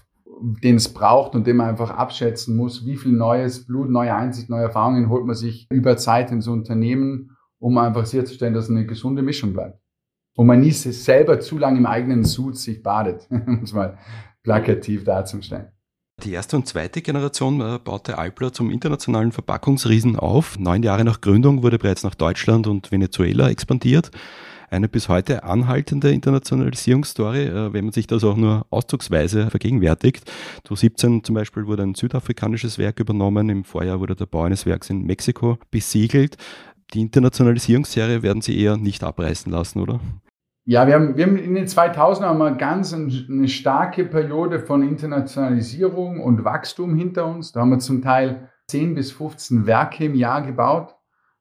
den 0.41 0.77
es 0.77 0.93
braucht 0.93 1.35
und 1.35 1.47
den 1.47 1.57
man 1.57 1.69
einfach 1.69 1.91
abschätzen 1.91 2.57
muss, 2.57 2.85
wie 2.87 2.97
viel 2.97 3.13
neues 3.13 3.67
Blut, 3.67 3.91
neue 3.91 4.15
Einsicht, 4.15 4.49
neue 4.49 4.65
Erfahrungen 4.65 5.09
holt 5.09 5.25
man 5.25 5.35
sich 5.35 5.67
über 5.71 5.97
Zeit 5.97 6.31
ins 6.31 6.49
Unternehmen, 6.49 7.37
um 7.59 7.79
einfach 7.79 8.07
sicherzustellen, 8.07 8.55
dass 8.55 8.71
eine 8.71 8.87
gesunde 8.87 9.23
Mischung 9.23 9.53
bleibt. 9.53 9.81
Wo 10.35 10.45
man 10.45 10.61
nie 10.61 10.73
selber 10.73 11.41
zu 11.41 11.57
lange 11.59 11.79
im 11.79 11.87
eigenen 11.87 12.25
Sud 12.25 12.59
sich 12.59 12.83
badet, 12.83 13.27
um 13.31 13.63
es 13.63 13.73
mal 13.73 13.99
plakativ 14.43 15.05
darzustellen. 15.05 15.69
Die 16.23 16.33
erste 16.33 16.57
und 16.57 16.67
zweite 16.67 17.03
Generation 17.03 17.61
äh, 17.61 17.79
baute 17.83 18.17
Alpla 18.17 18.53
zum 18.53 18.71
internationalen 18.71 19.33
Verpackungsriesen 19.33 20.17
auf. 20.17 20.59
Neun 20.59 20.83
Jahre 20.83 21.05
nach 21.05 21.21
Gründung 21.21 21.63
wurde 21.63 21.79
bereits 21.79 22.05
nach 22.05 22.15
Deutschland 22.15 22.67
und 22.67 22.91
Venezuela 22.91 23.51
expandiert 23.51 24.11
eine 24.71 24.89
bis 24.89 25.09
heute 25.09 25.45
anhaltende 25.45 26.11
Internationalisierungsstory, 26.13 27.45
äh, 27.45 27.73
wenn 27.73 27.87
man 27.87 27.93
sich 27.93 28.07
das 28.07 28.25
auch 28.25 28.37
nur 28.37 28.67
auszugsweise 28.71 29.51
vergegenwärtigt. 29.51 30.31
2017 30.65 31.25
zum 31.25 31.35
Beispiel 31.35 31.67
wurde 31.67 31.83
ein 31.83 31.95
südafrikanisches 31.95 32.79
Werk 32.79 33.01
übernommen, 33.01 33.49
im 33.49 33.65
Vorjahr 33.65 34.01
wurde 34.01 34.17
der 34.17 34.27
Bau 34.27 34.43
eines 34.43 34.67
Werks 34.67 34.91
in 34.91 35.05
Mexiko 35.05 35.59
besiegelt. 35.71 36.37
Die 36.95 37.01
Internationalisierungsserie 37.01 38.23
werden 38.23 38.43
Sie 38.43 38.59
eher 38.59 38.77
nicht 38.77 39.03
abreißen 39.03 39.51
lassen, 39.51 39.81
oder? 39.81 40.01
Ja, 40.69 40.89
wir 40.89 40.95
haben, 40.95 41.17
wir 41.17 41.27
haben 41.27 41.37
in 41.37 41.55
den 41.55 41.69
2000 41.69 42.27
haben 42.27 42.39
wir 42.39 42.53
ganz 42.53 42.93
eine 42.93 43.47
starke 43.47 44.05
Periode 44.05 44.59
von 44.59 44.83
Internationalisierung 44.83 46.21
und 46.21 46.45
Wachstum 46.45 46.97
hinter 46.97 47.27
uns. 47.27 47.53
Da 47.53 47.61
haben 47.61 47.71
wir 47.71 47.79
zum 47.79 48.03
Teil 48.03 48.51
10 48.67 48.97
bis 48.97 49.13
15 49.13 49.67
Werke 49.67 50.07
im 50.07 50.17
Jahr 50.17 50.43
gebaut, 50.43 50.97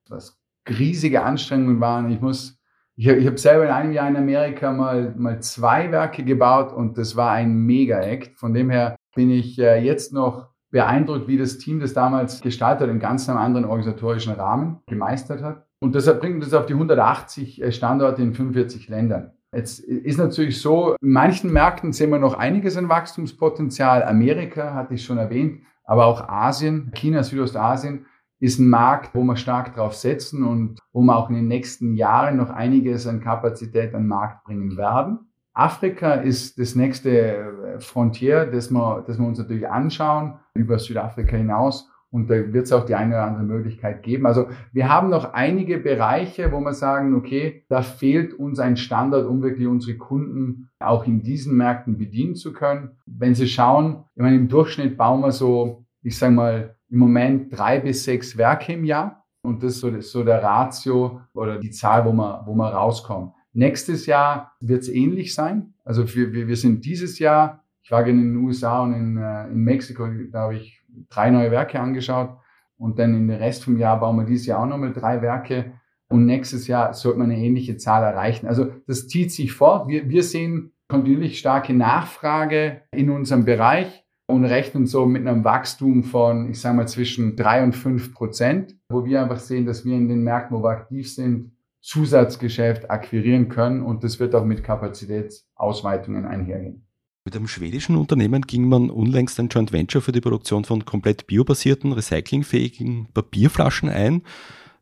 was 0.07 0.39
riesige 0.69 1.23
Anstrengungen 1.23 1.79
waren. 1.79 2.11
Ich 2.11 2.21
muss 2.21 2.54
ich, 2.95 3.07
ich 3.07 3.27
habe 3.27 3.37
selber 3.37 3.65
in 3.65 3.71
einem 3.71 3.91
Jahr 3.91 4.07
in 4.07 4.15
Amerika 4.15 4.71
mal, 4.71 5.13
mal 5.17 5.41
zwei 5.41 5.91
Werke 5.91 6.23
gebaut 6.23 6.73
und 6.73 6.97
das 6.97 7.15
war 7.15 7.31
ein 7.31 7.55
Mega-Act. 7.55 8.37
Von 8.37 8.53
dem 8.53 8.69
her 8.69 8.95
bin 9.15 9.29
ich 9.29 9.59
äh, 9.59 9.83
jetzt 9.83 10.13
noch 10.13 10.49
beeindruckt, 10.71 11.27
wie 11.27 11.37
das 11.37 11.57
Team 11.57 11.79
das 11.79 11.93
damals 11.93 12.41
gestaltet 12.41 12.87
hat, 12.87 12.89
in 12.89 12.99
ganz 12.99 13.29
einem 13.29 13.37
anderen 13.37 13.65
organisatorischen 13.65 14.33
Rahmen 14.33 14.79
gemeistert 14.87 15.41
hat. 15.41 15.65
Und 15.79 15.95
deshalb 15.95 16.19
bringt 16.19 16.43
uns 16.43 16.53
auf 16.53 16.65
die 16.65 16.73
180 16.73 17.61
äh, 17.61 17.71
Standorte 17.71 18.21
in 18.21 18.33
45 18.33 18.87
Ländern. 18.89 19.31
Jetzt 19.53 19.79
ist 19.79 20.17
natürlich 20.17 20.61
so, 20.61 20.95
in 21.01 21.11
manchen 21.11 21.53
Märkten 21.53 21.93
sehen 21.93 22.09
wir 22.09 22.19
noch 22.19 22.33
einiges 22.33 22.75
an 22.75 22.89
Wachstumspotenzial. 22.89 24.03
Amerika 24.03 24.73
hatte 24.73 24.95
ich 24.95 25.05
schon 25.05 25.17
erwähnt, 25.17 25.61
aber 25.85 26.05
auch 26.07 26.27
Asien, 26.27 26.91
China, 26.93 27.23
Südostasien 27.23 28.05
ist 28.39 28.59
ein 28.59 28.69
Markt, 28.69 29.15
wo 29.15 29.23
wir 29.23 29.37
stark 29.37 29.75
drauf 29.75 29.93
setzen 29.93 30.43
und 30.43 30.79
wo 30.91 31.01
wir 31.01 31.15
auch 31.15 31.29
in 31.29 31.35
den 31.35 31.47
nächsten 31.47 31.95
Jahren 31.95 32.37
noch 32.37 32.49
einiges 32.49 33.07
an 33.07 33.21
Kapazität 33.21 33.93
an 33.93 34.03
den 34.03 34.07
Markt 34.07 34.43
bringen 34.43 34.77
werden. 34.77 35.19
Afrika 35.53 36.15
ist 36.15 36.59
das 36.59 36.75
nächste 36.75 37.09
äh, 37.09 37.79
Frontier, 37.79 38.45
das 38.45 38.69
wir, 38.71 39.03
das 39.07 39.17
wir 39.17 39.25
uns 39.25 39.39
natürlich 39.39 39.67
anschauen, 39.67 40.39
über 40.53 40.77
Südafrika 40.77 41.37
hinaus. 41.37 41.89
Und 42.11 42.29
da 42.29 42.53
wird 42.53 42.65
es 42.65 42.71
auch 42.71 42.85
die 42.85 42.95
eine 42.95 43.15
oder 43.15 43.23
andere 43.25 43.43
Möglichkeit 43.43 44.03
geben. 44.03 44.25
Also 44.25 44.47
wir 44.71 44.89
haben 44.89 45.09
noch 45.09 45.33
einige 45.33 45.79
Bereiche, 45.79 46.51
wo 46.51 46.61
wir 46.61 46.73
sagen, 46.73 47.13
okay, 47.15 47.65
da 47.67 47.81
fehlt 47.81 48.33
uns 48.33 48.59
ein 48.59 48.77
Standard, 48.77 49.25
um 49.25 49.41
wirklich 49.41 49.67
unsere 49.67 49.97
Kunden 49.97 50.69
auch 50.79 51.05
in 51.05 51.23
diesen 51.23 51.57
Märkten 51.57 51.97
bedienen 51.97 52.35
zu 52.35 52.53
können. 52.53 52.91
Wenn 53.05 53.35
Sie 53.35 53.47
schauen, 53.47 54.05
ich 54.15 54.21
meine, 54.21 54.37
im 54.37 54.47
Durchschnitt 54.47 54.97
bauen 54.97 55.21
wir 55.21 55.31
so, 55.31 55.85
ich 56.03 56.17
sage 56.17 56.33
mal, 56.33 56.74
im 56.89 56.99
Moment 56.99 57.57
drei 57.57 57.79
bis 57.79 58.03
sechs 58.03 58.37
Werke 58.37 58.73
im 58.73 58.85
Jahr. 58.85 59.25
Und 59.41 59.63
das 59.63 59.75
ist 59.75 59.81
so, 59.81 60.01
so 60.01 60.23
der 60.23 60.41
Ratio 60.41 61.21
oder 61.33 61.59
die 61.59 61.71
Zahl, 61.71 62.05
wo 62.05 62.11
man, 62.11 62.45
wo 62.45 62.55
man 62.55 62.73
rauskommt. 62.73 63.33
Nächstes 63.53 64.05
Jahr 64.05 64.53
wird 64.59 64.81
es 64.81 64.89
ähnlich 64.89 65.33
sein. 65.33 65.73
Also 65.83 66.13
wir, 66.15 66.33
wir, 66.33 66.47
wir 66.47 66.57
sind 66.57 66.83
dieses 66.83 67.19
Jahr, 67.19 67.63
ich 67.83 67.91
war 67.91 68.05
in 68.05 68.17
den 68.17 68.35
USA 68.37 68.81
und 68.81 68.93
in, 68.93 69.17
äh, 69.17 69.47
in 69.47 69.59
Mexiko, 69.63 70.07
da 70.31 70.41
habe 70.41 70.55
ich 70.55 70.83
drei 71.09 71.29
neue 71.29 71.51
Werke 71.51 71.79
angeschaut. 71.79 72.37
Und 72.77 72.99
dann 72.99 73.15
in 73.15 73.27
den 73.27 73.37
Rest 73.37 73.63
vom 73.63 73.77
Jahr 73.77 73.99
bauen 73.99 74.17
wir 74.17 74.25
dieses 74.25 74.47
Jahr 74.47 74.59
auch 74.59 74.65
nochmal 74.65 74.91
drei 74.91 75.21
Werke. 75.21 75.73
Und 76.09 76.25
nächstes 76.25 76.67
Jahr 76.67 76.93
sollte 76.93 77.19
man 77.19 77.31
eine 77.31 77.39
ähnliche 77.39 77.77
Zahl 77.77 78.03
erreichen. 78.03 78.47
Also 78.47 78.71
das 78.87 79.07
zieht 79.07 79.31
sich 79.31 79.53
fort. 79.53 79.87
Wir, 79.87 80.09
wir 80.09 80.23
sehen 80.23 80.73
kontinuierlich 80.87 81.39
starke 81.39 81.73
Nachfrage 81.73 82.81
in 82.91 83.09
unserem 83.09 83.45
Bereich 83.45 84.04
und 84.27 84.45
rechnen 84.45 84.87
so 84.87 85.05
mit 85.05 85.27
einem 85.27 85.43
Wachstum 85.43 86.03
von, 86.03 86.49
ich 86.49 86.59
sage 86.59 86.75
mal, 86.75 86.87
zwischen 86.87 87.35
drei 87.35 87.63
und 87.63 87.73
fünf 87.73 88.13
Prozent, 88.13 88.75
wo 88.89 89.05
wir 89.05 89.21
einfach 89.21 89.39
sehen, 89.39 89.65
dass 89.65 89.85
wir 89.85 89.95
in 89.95 90.07
den 90.07 90.23
Märkten, 90.23 90.57
wo 90.57 90.63
wir 90.63 90.69
aktiv 90.69 91.11
sind, 91.11 91.51
Zusatzgeschäft 91.81 92.89
akquirieren 92.89 93.47
können 93.47 93.83
und 93.83 94.03
das 94.03 94.19
wird 94.19 94.33
auch 94.33 94.43
mit 94.43 94.63
Kapazitätsausweitungen 94.63 96.25
einhergehen. 96.25 96.87
Mit 97.25 97.35
einem 97.35 97.47
schwedischen 97.47 97.95
Unternehmen 97.95 98.41
ging 98.43 98.67
man 98.67 98.89
unlängst 98.89 99.39
ein 99.39 99.49
Joint 99.49 99.71
Venture 99.71 100.01
für 100.01 100.11
die 100.11 100.21
Produktion 100.21 100.63
von 100.63 100.85
komplett 100.85 101.27
biobasierten, 101.27 101.91
recyclingfähigen 101.91 103.07
Papierflaschen 103.13 103.89
ein. 103.89 104.23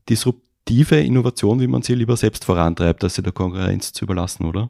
Disruptive 0.09 0.99
Innovation, 0.99 1.59
wie 1.61 1.67
man 1.67 1.81
sie 1.81 1.95
lieber 1.95 2.17
selbst 2.17 2.43
vorantreibt, 2.45 3.03
als 3.03 3.15
sie 3.15 3.23
der 3.23 3.31
Konkurrenz 3.31 3.93
zu 3.93 4.05
überlassen, 4.05 4.45
oder? 4.45 4.69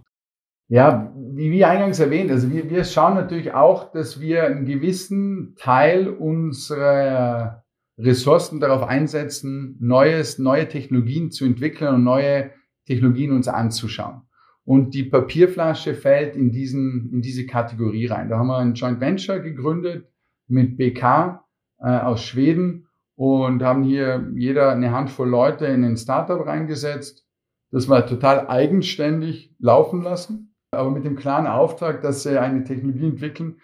Ja, 0.74 1.14
wie, 1.16 1.52
wie 1.52 1.66
eingangs 1.66 2.00
erwähnt, 2.00 2.32
also 2.32 2.52
wir, 2.52 2.68
wir 2.68 2.84
schauen 2.84 3.14
natürlich 3.14 3.54
auch, 3.54 3.92
dass 3.92 4.20
wir 4.20 4.46
einen 4.46 4.66
gewissen 4.66 5.54
Teil 5.56 6.10
unserer 6.10 7.64
Ressourcen 8.00 8.60
darauf 8.60 8.82
einsetzen, 8.82 9.78
neues, 9.80 10.40
neue 10.40 10.68
Technologien 10.68 11.30
zu 11.30 11.46
entwickeln 11.46 11.94
und 11.94 12.04
neue 12.04 12.50
Technologien 12.88 13.34
uns 13.34 13.48
anzuschauen. 13.48 14.24
Und 14.66 14.96
die 14.96 15.04
Papierflasche 15.04 15.94
fällt 15.94 16.36
in 16.36 16.52
diesen, 16.52 17.12
in 17.14 17.22
diese 17.22 17.46
Kategorie 17.46 18.08
rein. 18.08 18.30
Da 18.30 18.40
haben 18.40 18.48
wir 18.48 18.58
ein 18.58 18.74
Joint 18.74 19.00
Venture 19.00 19.42
gegründet 19.42 20.08
mit 20.48 20.76
BK 20.78 21.46
äh, 21.82 22.00
aus 22.00 22.24
Schweden 22.24 22.88
und 23.14 23.62
haben 23.62 23.84
hier 23.84 24.28
jeder 24.34 24.72
eine 24.72 24.90
Handvoll 24.92 25.30
Leute 25.30 25.68
in 25.68 25.84
ein 25.84 25.98
Startup 25.98 26.44
reingesetzt, 26.44 27.28
das 27.70 27.88
wir 27.88 28.08
total 28.08 28.48
eigenständig 28.48 29.56
laufen 29.60 30.02
lassen 30.02 30.50
aber 30.74 30.92
mit 30.92 31.06
dem 31.06 31.16
klaren 31.16 31.48
Auftrag, 31.48 32.02
dass 32.02 32.24
sie 32.24 32.40
eine 32.40 32.64
Technologie 32.64 33.08
entwickeln, 33.08 33.62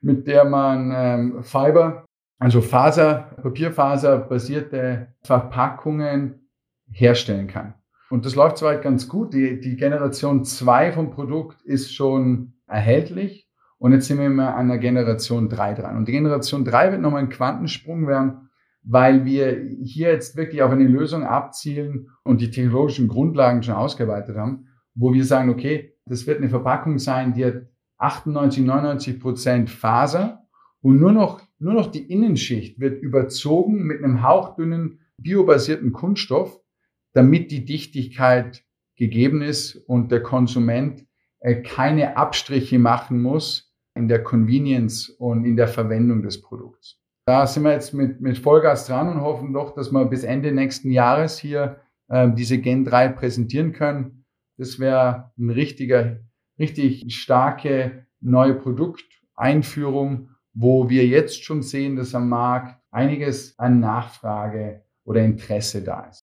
mit 0.00 0.26
der 0.26 0.44
man 0.44 0.92
ähm, 0.94 1.42
Fiber, 1.42 2.04
also 2.38 2.60
Faser, 2.60 3.36
Papierfaser-basierte 3.42 5.14
Verpackungen 5.22 6.48
herstellen 6.90 7.46
kann. 7.46 7.74
Und 8.10 8.26
das 8.26 8.34
läuft 8.34 8.58
soweit 8.58 8.82
ganz 8.82 9.08
gut. 9.08 9.32
Die, 9.32 9.60
die 9.60 9.76
Generation 9.76 10.44
2 10.44 10.92
vom 10.92 11.10
Produkt 11.10 11.62
ist 11.62 11.94
schon 11.94 12.54
erhältlich. 12.66 13.48
Und 13.78 13.92
jetzt 13.92 14.06
sind 14.06 14.18
wir 14.18 14.26
immer 14.26 14.54
an 14.54 14.68
der 14.68 14.78
Generation 14.78 15.48
3 15.48 15.74
dran. 15.74 15.96
Und 15.96 16.08
die 16.08 16.12
Generation 16.12 16.64
3 16.64 16.92
wird 16.92 17.00
nochmal 17.00 17.22
ein 17.22 17.28
Quantensprung 17.28 18.06
werden, 18.06 18.50
weil 18.82 19.24
wir 19.24 19.60
hier 19.82 20.12
jetzt 20.12 20.36
wirklich 20.36 20.62
auf 20.62 20.70
eine 20.70 20.86
Lösung 20.86 21.24
abzielen 21.24 22.08
und 22.22 22.40
die 22.40 22.50
technologischen 22.50 23.08
Grundlagen 23.08 23.62
schon 23.62 23.74
ausgearbeitet 23.74 24.36
haben, 24.36 24.68
wo 24.94 25.12
wir 25.12 25.24
sagen, 25.24 25.50
okay, 25.50 25.93
das 26.06 26.26
wird 26.26 26.38
eine 26.38 26.50
Verpackung 26.50 26.98
sein, 26.98 27.34
die 27.34 27.44
hat 27.44 27.62
98, 27.98 28.64
99 28.64 29.20
Prozent 29.20 29.70
Faser 29.70 30.46
und 30.82 31.00
nur 31.00 31.12
noch, 31.12 31.42
nur 31.58 31.74
noch 31.74 31.90
die 31.90 32.10
Innenschicht 32.12 32.78
wird 32.80 33.02
überzogen 33.02 33.84
mit 33.84 34.02
einem 34.02 34.22
hauchdünnen 34.22 35.00
biobasierten 35.18 35.92
Kunststoff, 35.92 36.60
damit 37.14 37.50
die 37.50 37.64
Dichtigkeit 37.64 38.64
gegeben 38.96 39.42
ist 39.42 39.76
und 39.76 40.12
der 40.12 40.22
Konsument 40.22 41.06
äh, 41.40 41.62
keine 41.62 42.16
Abstriche 42.16 42.78
machen 42.78 43.22
muss 43.22 43.72
in 43.94 44.08
der 44.08 44.22
Convenience 44.22 45.08
und 45.08 45.44
in 45.44 45.56
der 45.56 45.68
Verwendung 45.68 46.22
des 46.22 46.42
Produkts. 46.42 47.00
Da 47.26 47.46
sind 47.46 47.62
wir 47.62 47.72
jetzt 47.72 47.94
mit, 47.94 48.20
mit 48.20 48.36
Vollgas 48.36 48.86
dran 48.86 49.08
und 49.08 49.22
hoffen 49.22 49.52
doch, 49.52 49.74
dass 49.74 49.90
wir 49.92 50.04
bis 50.04 50.24
Ende 50.24 50.52
nächsten 50.52 50.90
Jahres 50.90 51.38
hier 51.38 51.80
äh, 52.08 52.28
diese 52.30 52.58
Gen 52.58 52.84
3 52.84 53.08
präsentieren 53.08 53.72
können 53.72 54.23
das 54.56 54.78
wäre 54.78 55.32
eine 55.38 55.56
richtige, 55.56 56.24
richtig 56.58 57.14
starke 57.14 58.06
neue 58.20 58.54
Produkteinführung, 58.54 60.30
wo 60.52 60.88
wir 60.88 61.06
jetzt 61.06 61.44
schon 61.44 61.62
sehen, 61.62 61.96
dass 61.96 62.14
am 62.14 62.28
Markt 62.28 62.80
einiges 62.90 63.58
an 63.58 63.80
Nachfrage 63.80 64.84
oder 65.04 65.22
Interesse 65.22 65.82
da 65.82 66.04
ist. 66.04 66.20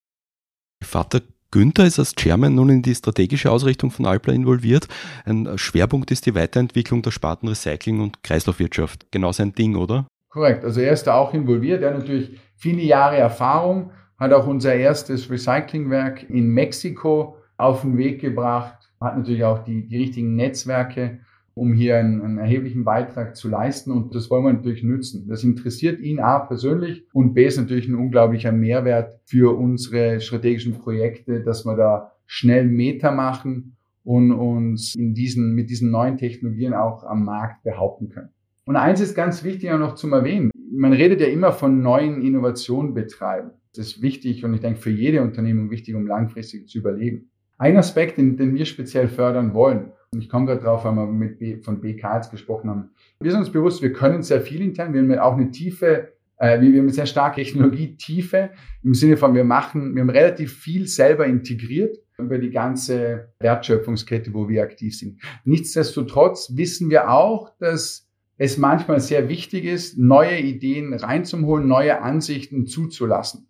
Vater 0.82 1.20
Günther 1.52 1.84
ist 1.84 1.98
als 1.98 2.14
Chairman 2.16 2.54
nun 2.54 2.70
in 2.70 2.82
die 2.82 2.94
strategische 2.94 3.50
Ausrichtung 3.50 3.90
von 3.90 4.06
Alpla 4.06 4.32
involviert. 4.32 4.88
Ein 5.26 5.58
Schwerpunkt 5.58 6.10
ist 6.10 6.24
die 6.24 6.34
Weiterentwicklung 6.34 7.02
der 7.02 7.10
Sparten 7.10 7.46
Recycling 7.46 8.00
und 8.00 8.22
Kreislaufwirtschaft. 8.22 9.06
Genau 9.10 9.32
sein 9.32 9.52
Ding, 9.52 9.76
oder? 9.76 10.06
Korrekt. 10.30 10.64
Also 10.64 10.80
er 10.80 10.92
ist 10.92 11.04
da 11.04 11.14
auch 11.14 11.34
involviert. 11.34 11.82
Er 11.82 11.90
hat 11.90 11.98
natürlich 11.98 12.40
viele 12.56 12.80
Jahre 12.80 13.18
Erfahrung, 13.18 13.90
hat 14.18 14.32
auch 14.32 14.46
unser 14.46 14.74
erstes 14.74 15.28
Recyclingwerk 15.28 16.28
in 16.30 16.48
Mexiko 16.48 17.36
auf 17.62 17.82
den 17.82 17.96
Weg 17.96 18.20
gebracht, 18.20 18.92
hat 19.00 19.16
natürlich 19.16 19.44
auch 19.44 19.64
die, 19.64 19.86
die 19.86 19.96
richtigen 19.96 20.34
Netzwerke, 20.34 21.20
um 21.54 21.72
hier 21.72 21.98
einen, 21.98 22.22
einen, 22.22 22.38
erheblichen 22.38 22.84
Beitrag 22.84 23.36
zu 23.36 23.48
leisten. 23.48 23.90
Und 23.90 24.14
das 24.14 24.30
wollen 24.30 24.44
wir 24.44 24.52
natürlich 24.52 24.82
nützen. 24.82 25.28
Das 25.28 25.44
interessiert 25.44 26.00
ihn 26.00 26.18
A 26.18 26.40
persönlich 26.40 27.06
und 27.12 27.34
B 27.34 27.46
ist 27.46 27.58
natürlich 27.58 27.88
ein 27.88 27.94
unglaublicher 27.94 28.52
Mehrwert 28.52 29.20
für 29.26 29.56
unsere 29.56 30.20
strategischen 30.20 30.78
Projekte, 30.78 31.42
dass 31.42 31.64
wir 31.64 31.76
da 31.76 32.12
schnell 32.26 32.66
Meter 32.66 33.12
machen 33.12 33.76
und 34.04 34.32
uns 34.32 34.94
in 34.94 35.14
diesen, 35.14 35.54
mit 35.54 35.70
diesen 35.70 35.90
neuen 35.90 36.16
Technologien 36.16 36.74
auch 36.74 37.04
am 37.04 37.24
Markt 37.24 37.62
behaupten 37.62 38.08
können. 38.08 38.30
Und 38.64 38.76
eins 38.76 39.00
ist 39.00 39.14
ganz 39.14 39.44
wichtig 39.44 39.70
auch 39.70 39.78
noch 39.78 39.94
zum 39.94 40.12
Erwähnen. 40.12 40.50
Man 40.72 40.92
redet 40.92 41.20
ja 41.20 41.26
immer 41.26 41.52
von 41.52 41.82
neuen 41.82 42.22
Innovationen 42.22 42.94
betreiben. 42.94 43.50
Das 43.74 43.86
ist 43.86 44.02
wichtig 44.02 44.44
und 44.44 44.54
ich 44.54 44.60
denke 44.60 44.80
für 44.80 44.90
jede 44.90 45.22
Unternehmung 45.22 45.70
wichtig, 45.70 45.94
um 45.94 46.06
langfristig 46.06 46.68
zu 46.68 46.78
überleben. 46.78 47.31
Ein 47.62 47.76
Aspekt, 47.76 48.18
den, 48.18 48.36
den 48.36 48.56
wir 48.56 48.64
speziell 48.66 49.06
fördern 49.06 49.54
wollen, 49.54 49.92
und 50.10 50.20
ich 50.20 50.28
komme 50.28 50.46
gerade 50.46 50.62
drauf, 50.62 50.84
weil 50.84 50.96
wir 50.96 51.06
mit 51.06 51.38
B, 51.38 51.58
von 51.58 51.80
BK 51.80 52.16
jetzt 52.16 52.32
gesprochen 52.32 52.68
haben. 52.68 52.90
Wir 53.20 53.30
sind 53.30 53.38
uns 53.38 53.52
bewusst, 53.52 53.82
wir 53.82 53.92
können 53.92 54.24
sehr 54.24 54.40
viel 54.40 54.60
intern, 54.60 54.92
wir 54.92 55.00
haben 55.00 55.16
auch 55.20 55.36
eine 55.36 55.52
tiefe, 55.52 56.08
äh, 56.38 56.60
wir, 56.60 56.70
haben 56.70 56.80
eine 56.80 56.90
sehr 56.90 57.06
starke 57.06 57.40
Technologietiefe 57.40 58.50
im 58.82 58.94
Sinne 58.94 59.16
von, 59.16 59.32
wir 59.36 59.44
machen, 59.44 59.94
wir 59.94 60.02
haben 60.02 60.10
relativ 60.10 60.58
viel 60.58 60.88
selber 60.88 61.24
integriert 61.24 61.98
über 62.18 62.38
die 62.38 62.50
ganze 62.50 63.28
Wertschöpfungskette, 63.38 64.34
wo 64.34 64.48
wir 64.48 64.64
aktiv 64.64 64.98
sind. 64.98 65.22
Nichtsdestotrotz 65.44 66.56
wissen 66.56 66.90
wir 66.90 67.12
auch, 67.12 67.56
dass 67.58 68.08
es 68.38 68.58
manchmal 68.58 68.98
sehr 68.98 69.28
wichtig 69.28 69.66
ist, 69.66 69.96
neue 69.96 70.36
Ideen 70.40 70.94
reinzuholen, 70.94 71.68
neue 71.68 72.02
Ansichten 72.02 72.66
zuzulassen. 72.66 73.46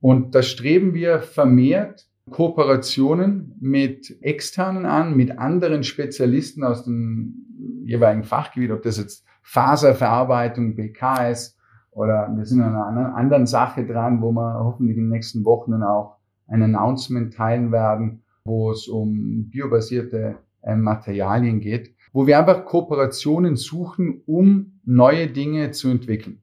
Und 0.00 0.34
da 0.34 0.40
streben 0.40 0.94
wir 0.94 1.20
vermehrt 1.20 2.09
Kooperationen 2.30 3.56
mit 3.60 4.16
externen 4.22 4.86
an, 4.86 5.16
mit 5.16 5.38
anderen 5.38 5.82
Spezialisten 5.82 6.64
aus 6.64 6.84
dem 6.84 7.82
jeweiligen 7.84 8.24
Fachgebiet, 8.24 8.70
ob 8.70 8.82
das 8.82 8.98
jetzt 8.98 9.24
Faserverarbeitung, 9.42 10.76
BKS 10.76 11.58
oder 11.90 12.32
wir 12.34 12.46
sind 12.46 12.62
an 12.62 12.76
einer 12.76 13.16
anderen 13.16 13.46
Sache 13.46 13.84
dran, 13.84 14.22
wo 14.22 14.32
wir 14.32 14.64
hoffentlich 14.64 14.96
in 14.96 15.04
den 15.04 15.10
nächsten 15.10 15.44
Wochen 15.44 15.72
dann 15.72 15.82
auch 15.82 16.16
ein 16.46 16.62
Announcement 16.62 17.34
teilen 17.34 17.72
werden, 17.72 18.22
wo 18.44 18.70
es 18.70 18.88
um 18.88 19.50
biobasierte 19.50 20.36
äh, 20.62 20.76
Materialien 20.76 21.60
geht, 21.60 21.94
wo 22.12 22.26
wir 22.26 22.38
einfach 22.38 22.64
Kooperationen 22.64 23.56
suchen, 23.56 24.22
um 24.26 24.80
neue 24.84 25.28
Dinge 25.28 25.70
zu 25.70 25.88
entwickeln. 25.88 26.42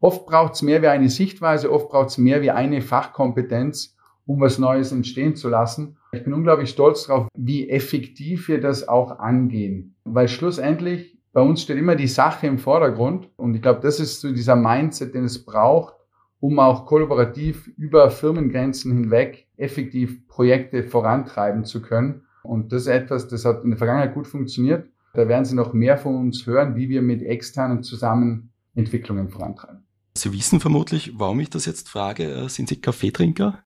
Oft 0.00 0.26
braucht 0.26 0.54
es 0.54 0.62
mehr 0.62 0.80
wie 0.82 0.88
eine 0.88 1.08
Sichtweise, 1.08 1.72
oft 1.72 1.88
braucht 1.88 2.10
es 2.10 2.18
mehr 2.18 2.40
wie 2.40 2.52
eine 2.52 2.80
Fachkompetenz, 2.82 3.96
um 4.28 4.40
was 4.40 4.58
Neues 4.58 4.92
entstehen 4.92 5.34
zu 5.36 5.48
lassen. 5.48 5.96
Ich 6.12 6.22
bin 6.22 6.34
unglaublich 6.34 6.68
stolz 6.68 7.06
darauf, 7.06 7.28
wie 7.34 7.70
effektiv 7.70 8.48
wir 8.48 8.60
das 8.60 8.86
auch 8.86 9.18
angehen. 9.18 9.96
Weil 10.04 10.28
schlussendlich 10.28 11.18
bei 11.32 11.40
uns 11.40 11.62
steht 11.62 11.78
immer 11.78 11.96
die 11.96 12.08
Sache 12.08 12.46
im 12.46 12.58
Vordergrund. 12.58 13.30
Und 13.36 13.54
ich 13.54 13.62
glaube, 13.62 13.80
das 13.80 14.00
ist 14.00 14.20
so 14.20 14.30
dieser 14.30 14.54
Mindset, 14.54 15.14
den 15.14 15.24
es 15.24 15.44
braucht, 15.44 15.94
um 16.40 16.58
auch 16.58 16.84
kollaborativ 16.84 17.68
über 17.78 18.10
Firmengrenzen 18.10 18.92
hinweg 18.92 19.46
effektiv 19.56 20.28
Projekte 20.28 20.84
vorantreiben 20.84 21.64
zu 21.64 21.80
können. 21.80 22.22
Und 22.42 22.72
das 22.72 22.82
ist 22.82 22.88
etwas, 22.88 23.28
das 23.28 23.46
hat 23.46 23.64
in 23.64 23.70
der 23.70 23.78
Vergangenheit 23.78 24.14
gut 24.14 24.26
funktioniert. 24.26 24.88
Da 25.14 25.26
werden 25.26 25.46
Sie 25.46 25.54
noch 25.54 25.72
mehr 25.72 25.96
von 25.96 26.14
uns 26.16 26.46
hören, 26.46 26.76
wie 26.76 26.90
wir 26.90 27.00
mit 27.00 27.22
externen 27.22 27.82
zusammen 27.82 28.50
Entwicklungen 28.74 29.30
vorantreiben. 29.30 29.84
Sie 30.14 30.32
wissen 30.32 30.60
vermutlich, 30.60 31.12
warum 31.16 31.40
ich 31.40 31.48
das 31.48 31.64
jetzt 31.64 31.88
frage. 31.88 32.24
Äh, 32.24 32.48
sind 32.48 32.68
Sie 32.68 32.80
Kaffeetrinker? 32.80 33.62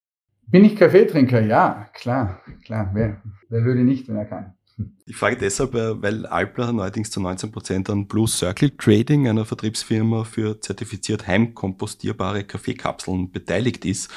Bin 0.48 0.64
ich 0.64 0.76
Kaffeetrinker? 0.76 1.40
Ja, 1.40 1.88
klar, 1.94 2.40
klar. 2.64 2.90
Wer, 2.92 3.22
wer 3.48 3.64
würde 3.64 3.84
nicht, 3.84 4.08
wenn 4.08 4.16
er 4.16 4.26
kann? 4.26 4.54
Ich 5.06 5.16
frage 5.16 5.36
deshalb, 5.36 5.74
äh, 5.74 6.00
weil 6.02 6.26
Alpla 6.26 6.72
neuerdings 6.72 7.10
zu 7.10 7.20
19 7.20 7.52
Prozent 7.52 7.90
an 7.90 8.06
Blue 8.06 8.26
Circle 8.26 8.70
Trading, 8.76 9.28
einer 9.28 9.44
Vertriebsfirma 9.44 10.24
für 10.24 10.60
zertifiziert 10.60 11.26
heimkompostierbare 11.26 12.44
Kaffeekapseln, 12.44 13.30
beteiligt 13.30 13.84
ist. 13.84 14.10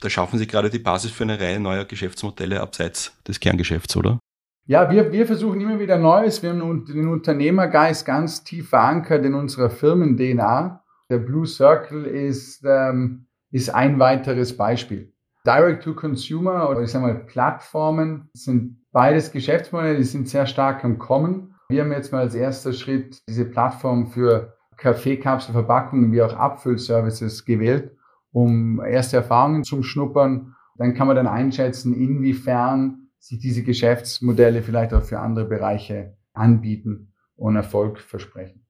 Da 0.00 0.10
schaffen 0.10 0.38
Sie 0.38 0.46
gerade 0.46 0.70
die 0.70 0.78
Basis 0.78 1.10
für 1.10 1.24
eine 1.24 1.40
Reihe 1.40 1.60
neuer 1.60 1.84
Geschäftsmodelle 1.84 2.60
abseits 2.60 3.16
des 3.26 3.40
Kerngeschäfts, 3.40 3.96
oder? 3.96 4.18
Ja, 4.66 4.90
wir, 4.90 5.10
wir 5.12 5.26
versuchen 5.26 5.60
immer 5.60 5.80
wieder 5.80 5.98
Neues. 5.98 6.42
Wir 6.42 6.50
haben 6.50 6.84
den 6.84 7.08
Unternehmergeist 7.08 8.06
ganz 8.06 8.44
tief 8.44 8.68
verankert 8.68 9.24
in 9.24 9.34
unserer 9.34 9.70
Firmen-DNA. 9.70 10.84
Der 11.10 11.18
Blue 11.18 11.46
Circle 11.46 12.04
ist, 12.04 12.62
ähm, 12.64 13.26
ist 13.50 13.70
ein 13.70 13.98
weiteres 13.98 14.56
Beispiel. 14.56 15.12
Direct-to-Consumer 15.46 16.70
oder 16.70 16.82
ich 16.82 16.90
sage 16.90 17.06
mal 17.06 17.24
Plattformen 17.24 18.28
sind 18.34 18.78
beides 18.92 19.32
Geschäftsmodelle, 19.32 19.96
die 19.96 20.04
sind 20.04 20.28
sehr 20.28 20.46
stark 20.46 20.84
am 20.84 20.98
Kommen. 20.98 21.54
Wir 21.68 21.82
haben 21.82 21.92
jetzt 21.92 22.12
mal 22.12 22.20
als 22.20 22.34
erster 22.34 22.72
Schritt 22.72 23.22
diese 23.28 23.44
Plattform 23.44 24.06
für 24.06 24.56
Kaffeekapselverpackungen 24.76 26.12
wie 26.12 26.22
auch 26.22 26.34
Abfüllservices 26.34 27.44
gewählt, 27.44 27.96
um 28.32 28.80
erste 28.84 29.16
Erfahrungen 29.16 29.64
zum 29.64 29.82
Schnuppern. 29.82 30.54
Dann 30.76 30.94
kann 30.94 31.06
man 31.06 31.16
dann 31.16 31.26
einschätzen, 31.26 31.94
inwiefern 31.94 33.08
sich 33.18 33.38
diese 33.38 33.62
Geschäftsmodelle 33.62 34.62
vielleicht 34.62 34.92
auch 34.94 35.02
für 35.02 35.20
andere 35.20 35.44
Bereiche 35.44 36.16
anbieten 36.32 37.12
und 37.36 37.56
Erfolg 37.56 38.00
versprechen. 38.00 38.61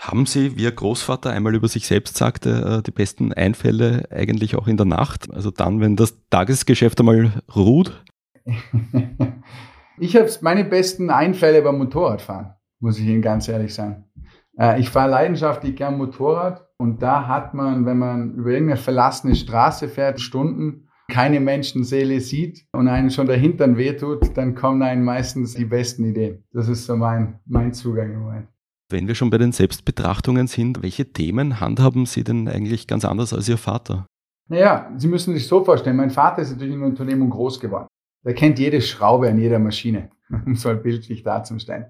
Haben 0.00 0.24
Sie, 0.24 0.56
wie 0.56 0.62
Ihr 0.62 0.72
Großvater 0.72 1.30
einmal 1.30 1.54
über 1.54 1.68
sich 1.68 1.86
selbst 1.86 2.16
sagte, 2.16 2.78
äh, 2.78 2.82
die 2.82 2.90
besten 2.90 3.34
Einfälle 3.34 4.08
eigentlich 4.10 4.56
auch 4.56 4.66
in 4.66 4.78
der 4.78 4.86
Nacht? 4.86 5.30
Also 5.30 5.50
dann, 5.50 5.80
wenn 5.80 5.94
das 5.94 6.16
Tagesgeschäft 6.30 6.98
einmal 7.00 7.42
ruht? 7.54 8.02
ich 9.98 10.16
habe 10.16 10.30
meine 10.40 10.64
besten 10.64 11.10
Einfälle 11.10 11.60
beim 11.60 11.76
Motorradfahren, 11.76 12.54
muss 12.78 12.98
ich 12.98 13.04
Ihnen 13.04 13.20
ganz 13.20 13.46
ehrlich 13.46 13.74
sagen. 13.74 14.06
Äh, 14.58 14.80
ich 14.80 14.88
fahre 14.88 15.10
leidenschaftlich 15.10 15.76
gern 15.76 15.98
Motorrad 15.98 16.66
und 16.78 17.02
da 17.02 17.28
hat 17.28 17.52
man, 17.52 17.84
wenn 17.84 17.98
man 17.98 18.36
über 18.36 18.52
irgendeine 18.52 18.80
verlassene 18.80 19.34
Straße 19.34 19.86
fährt, 19.90 20.18
Stunden, 20.18 20.88
keine 21.10 21.40
Menschenseele 21.40 22.20
sieht 22.20 22.64
und 22.72 22.88
einen 22.88 23.10
schon 23.10 23.26
der 23.26 23.36
Hintern 23.36 23.76
wehtut, 23.76 24.34
dann 24.34 24.54
kommen 24.54 24.80
einem 24.80 25.04
meistens 25.04 25.56
die 25.56 25.66
besten 25.66 26.04
Ideen. 26.04 26.42
Das 26.54 26.68
ist 26.68 26.86
so 26.86 26.96
mein, 26.96 27.40
mein 27.44 27.74
Zugang 27.74 28.14
im 28.14 28.20
Moment. 28.20 28.48
Wenn 28.90 29.06
wir 29.06 29.14
schon 29.14 29.30
bei 29.30 29.38
den 29.38 29.52
Selbstbetrachtungen 29.52 30.48
sind, 30.48 30.82
welche 30.82 31.12
Themen 31.12 31.60
handhaben 31.60 32.06
Sie 32.06 32.24
denn 32.24 32.48
eigentlich 32.48 32.88
ganz 32.88 33.04
anders 33.04 33.32
als 33.32 33.48
Ihr 33.48 33.56
Vater? 33.56 34.04
Naja, 34.48 34.92
Sie 34.96 35.06
müssen 35.06 35.32
sich 35.32 35.46
so 35.46 35.64
vorstellen, 35.64 35.96
mein 35.96 36.10
Vater 36.10 36.42
ist 36.42 36.50
natürlich 36.50 36.74
in 36.74 36.80
der 36.80 36.88
Unternehmung 36.88 37.30
groß 37.30 37.60
geworden. 37.60 37.86
Der 38.24 38.34
kennt 38.34 38.58
jede 38.58 38.82
Schraube 38.82 39.28
an 39.28 39.38
jeder 39.38 39.60
Maschine, 39.60 40.10
um 40.46 40.56
so 40.56 40.70
ein 40.70 40.82
bildlich 40.82 41.22
darzustellen. 41.22 41.86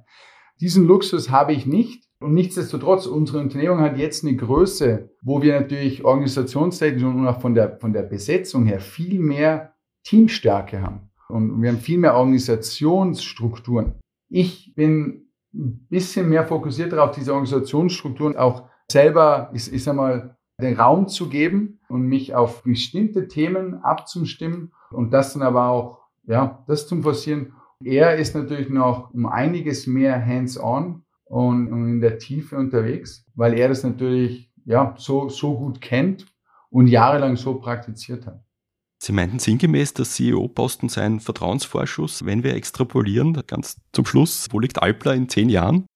Diesen 0.61 0.87
Luxus 0.87 1.31
habe 1.31 1.55
ich 1.55 1.65
nicht. 1.65 2.05
Und 2.21 2.35
nichtsdestotrotz, 2.35 3.07
unsere 3.07 3.39
Unternehmung 3.39 3.81
hat 3.81 3.97
jetzt 3.97 4.23
eine 4.23 4.37
Größe, 4.37 5.09
wo 5.23 5.41
wir 5.41 5.59
natürlich 5.59 6.05
organisationstechnisch 6.05 7.03
und 7.03 7.27
auch 7.27 7.41
von 7.41 7.55
der, 7.55 7.79
von 7.79 7.95
der 7.95 8.03
Besetzung 8.03 8.67
her 8.67 8.81
viel 8.81 9.19
mehr 9.19 9.73
Teamstärke 10.05 10.83
haben. 10.83 11.11
Und 11.31 11.63
wir 11.63 11.71
haben 11.71 11.79
viel 11.79 11.97
mehr 11.97 12.15
Organisationsstrukturen. 12.15 13.95
Ich 14.29 14.75
bin 14.75 15.30
ein 15.53 15.87
bisschen 15.89 16.29
mehr 16.29 16.47
fokussiert 16.47 16.93
darauf, 16.93 17.13
diese 17.13 17.33
Organisationsstrukturen 17.33 18.37
auch 18.37 18.69
selber, 18.91 19.51
ich, 19.53 19.73
ich 19.73 19.83
sag 19.83 19.97
mal, 19.97 20.37
den 20.61 20.79
Raum 20.79 21.09
zu 21.09 21.29
geben 21.29 21.81
und 21.89 22.03
mich 22.03 22.35
auf 22.35 22.63
bestimmte 22.63 23.29
Themen 23.29 23.83
abzustimmen 23.83 24.73
und 24.91 25.13
das 25.13 25.33
dann 25.33 25.43
aber 25.43 25.69
auch, 25.69 25.99
ja, 26.25 26.63
das 26.67 26.87
zum 26.87 27.03
Forcieren. 27.03 27.55
Er 27.83 28.17
ist 28.17 28.35
natürlich 28.35 28.69
noch 28.69 29.13
um 29.13 29.27
einiges 29.27 29.87
mehr 29.87 30.25
hands-on 30.25 31.03
und, 31.25 31.69
in 31.69 32.01
der 32.01 32.19
Tiefe 32.19 32.57
unterwegs, 32.57 33.25
weil 33.35 33.55
er 33.55 33.69
das 33.69 33.85
natürlich 33.85 34.53
ja, 34.65 34.95
so, 34.99 35.29
so 35.29 35.57
gut 35.57 35.81
kennt 35.81 36.27
und 36.69 36.87
jahrelang 36.87 37.37
so 37.37 37.55
praktiziert 37.55 38.27
hat. 38.27 38.45
Sie 39.03 39.13
meinten 39.13 39.39
sinngemäß, 39.39 39.95
der 39.95 40.05
CEO-Posten 40.05 40.91
sei 40.91 41.07
ein 41.07 41.21
Vertrauensvorschuss. 41.21 42.27
Wenn 42.27 42.43
wir 42.43 42.55
extrapolieren, 42.55 43.43
ganz 43.47 43.81
zum 43.93 44.05
Schluss, 44.05 44.49
wo 44.51 44.61
liegt 44.61 44.83
Alpla 44.83 45.15
in 45.15 45.29
zehn 45.31 45.49
Jahren? 45.49 45.87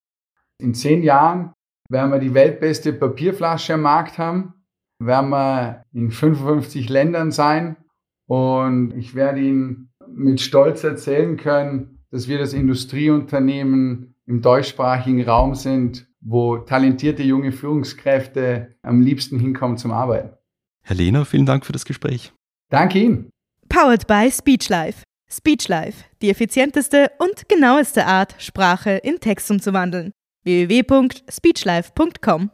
In 0.59 0.75
zehn 0.75 1.03
Jahren 1.03 1.53
werden 1.91 2.13
wir 2.13 2.19
die 2.19 2.33
weltbeste 2.33 2.95
Papierflasche 2.95 3.75
am 3.75 3.83
Markt 3.83 4.17
haben, 4.17 4.55
werden 4.99 5.29
wir 5.29 5.85
in 5.93 6.11
55 6.11 6.89
Ländern 6.89 7.31
sein 7.31 7.77
und 8.27 8.95
ich 8.97 9.15
werde 9.15 9.41
Ihnen 9.41 9.93
mit 10.09 10.41
Stolz 10.41 10.83
erzählen 10.83 11.37
können, 11.37 11.99
dass 12.11 12.27
wir 12.27 12.39
das 12.39 12.55
Industrieunternehmen 12.55 14.15
im 14.27 14.41
deutschsprachigen 14.41 15.23
Raum 15.25 15.55
sind, 15.55 16.09
wo 16.23 16.57
talentierte 16.57 17.23
junge 17.23 17.53
Führungskräfte 17.53 18.77
am 18.83 19.03
liebsten 19.03 19.39
hinkommen 19.39 19.77
zum 19.77 19.91
Arbeiten. 19.91 20.31
Herr 20.83 20.97
Lehner, 20.97 21.27
vielen 21.27 21.45
Dank 21.45 21.67
für 21.67 21.73
das 21.73 21.85
Gespräch. 21.85 22.33
Danke 22.75 22.99
Ihnen. 22.99 23.31
Powered 23.69 24.09
by 24.09 24.29
Speechlife. 24.33 25.05
Speechlife, 25.31 26.03
die 26.21 26.31
effizienteste 26.31 27.13
und 27.19 27.49
genaueste 27.49 28.05
Art, 28.05 28.35
Sprache 28.39 29.01
in 29.05 29.21
Text 29.21 29.49
umzuwandeln. 29.49 30.11
www.speechlife.com. 30.43 32.51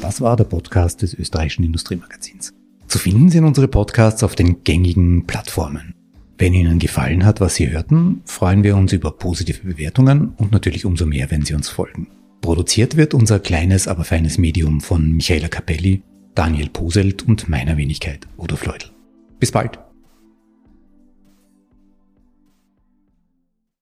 Das 0.00 0.22
war 0.22 0.36
der 0.36 0.44
Podcast 0.44 1.02
des 1.02 1.12
österreichischen 1.12 1.64
Industriemagazins. 1.64 2.54
Zu 2.88 2.98
finden 2.98 3.28
sind 3.28 3.44
unsere 3.44 3.68
Podcasts 3.68 4.22
auf 4.22 4.34
den 4.34 4.64
gängigen 4.64 5.26
Plattformen. 5.26 5.94
Wenn 6.38 6.54
Ihnen 6.54 6.78
gefallen 6.78 7.26
hat, 7.26 7.42
was 7.42 7.56
Sie 7.56 7.70
hörten, 7.70 8.22
freuen 8.24 8.62
wir 8.62 8.76
uns 8.76 8.94
über 8.94 9.10
positive 9.10 9.62
Bewertungen 9.62 10.32
und 10.38 10.52
natürlich 10.52 10.86
umso 10.86 11.04
mehr, 11.04 11.30
wenn 11.30 11.44
Sie 11.44 11.52
uns 11.52 11.68
folgen. 11.68 12.08
Produziert 12.40 12.96
wird 12.96 13.12
unser 13.12 13.40
kleines, 13.40 13.88
aber 13.88 14.04
feines 14.04 14.38
Medium 14.38 14.80
von 14.80 15.12
Michaela 15.12 15.48
Capelli, 15.48 16.02
Daniel 16.36 16.68
Poselt 16.68 17.26
und 17.26 17.48
meiner 17.48 17.78
Wenigkeit, 17.78 18.28
Udo 18.36 18.56
Fleudel. 18.56 18.90
Bis 19.40 19.50
bald! 19.50 19.85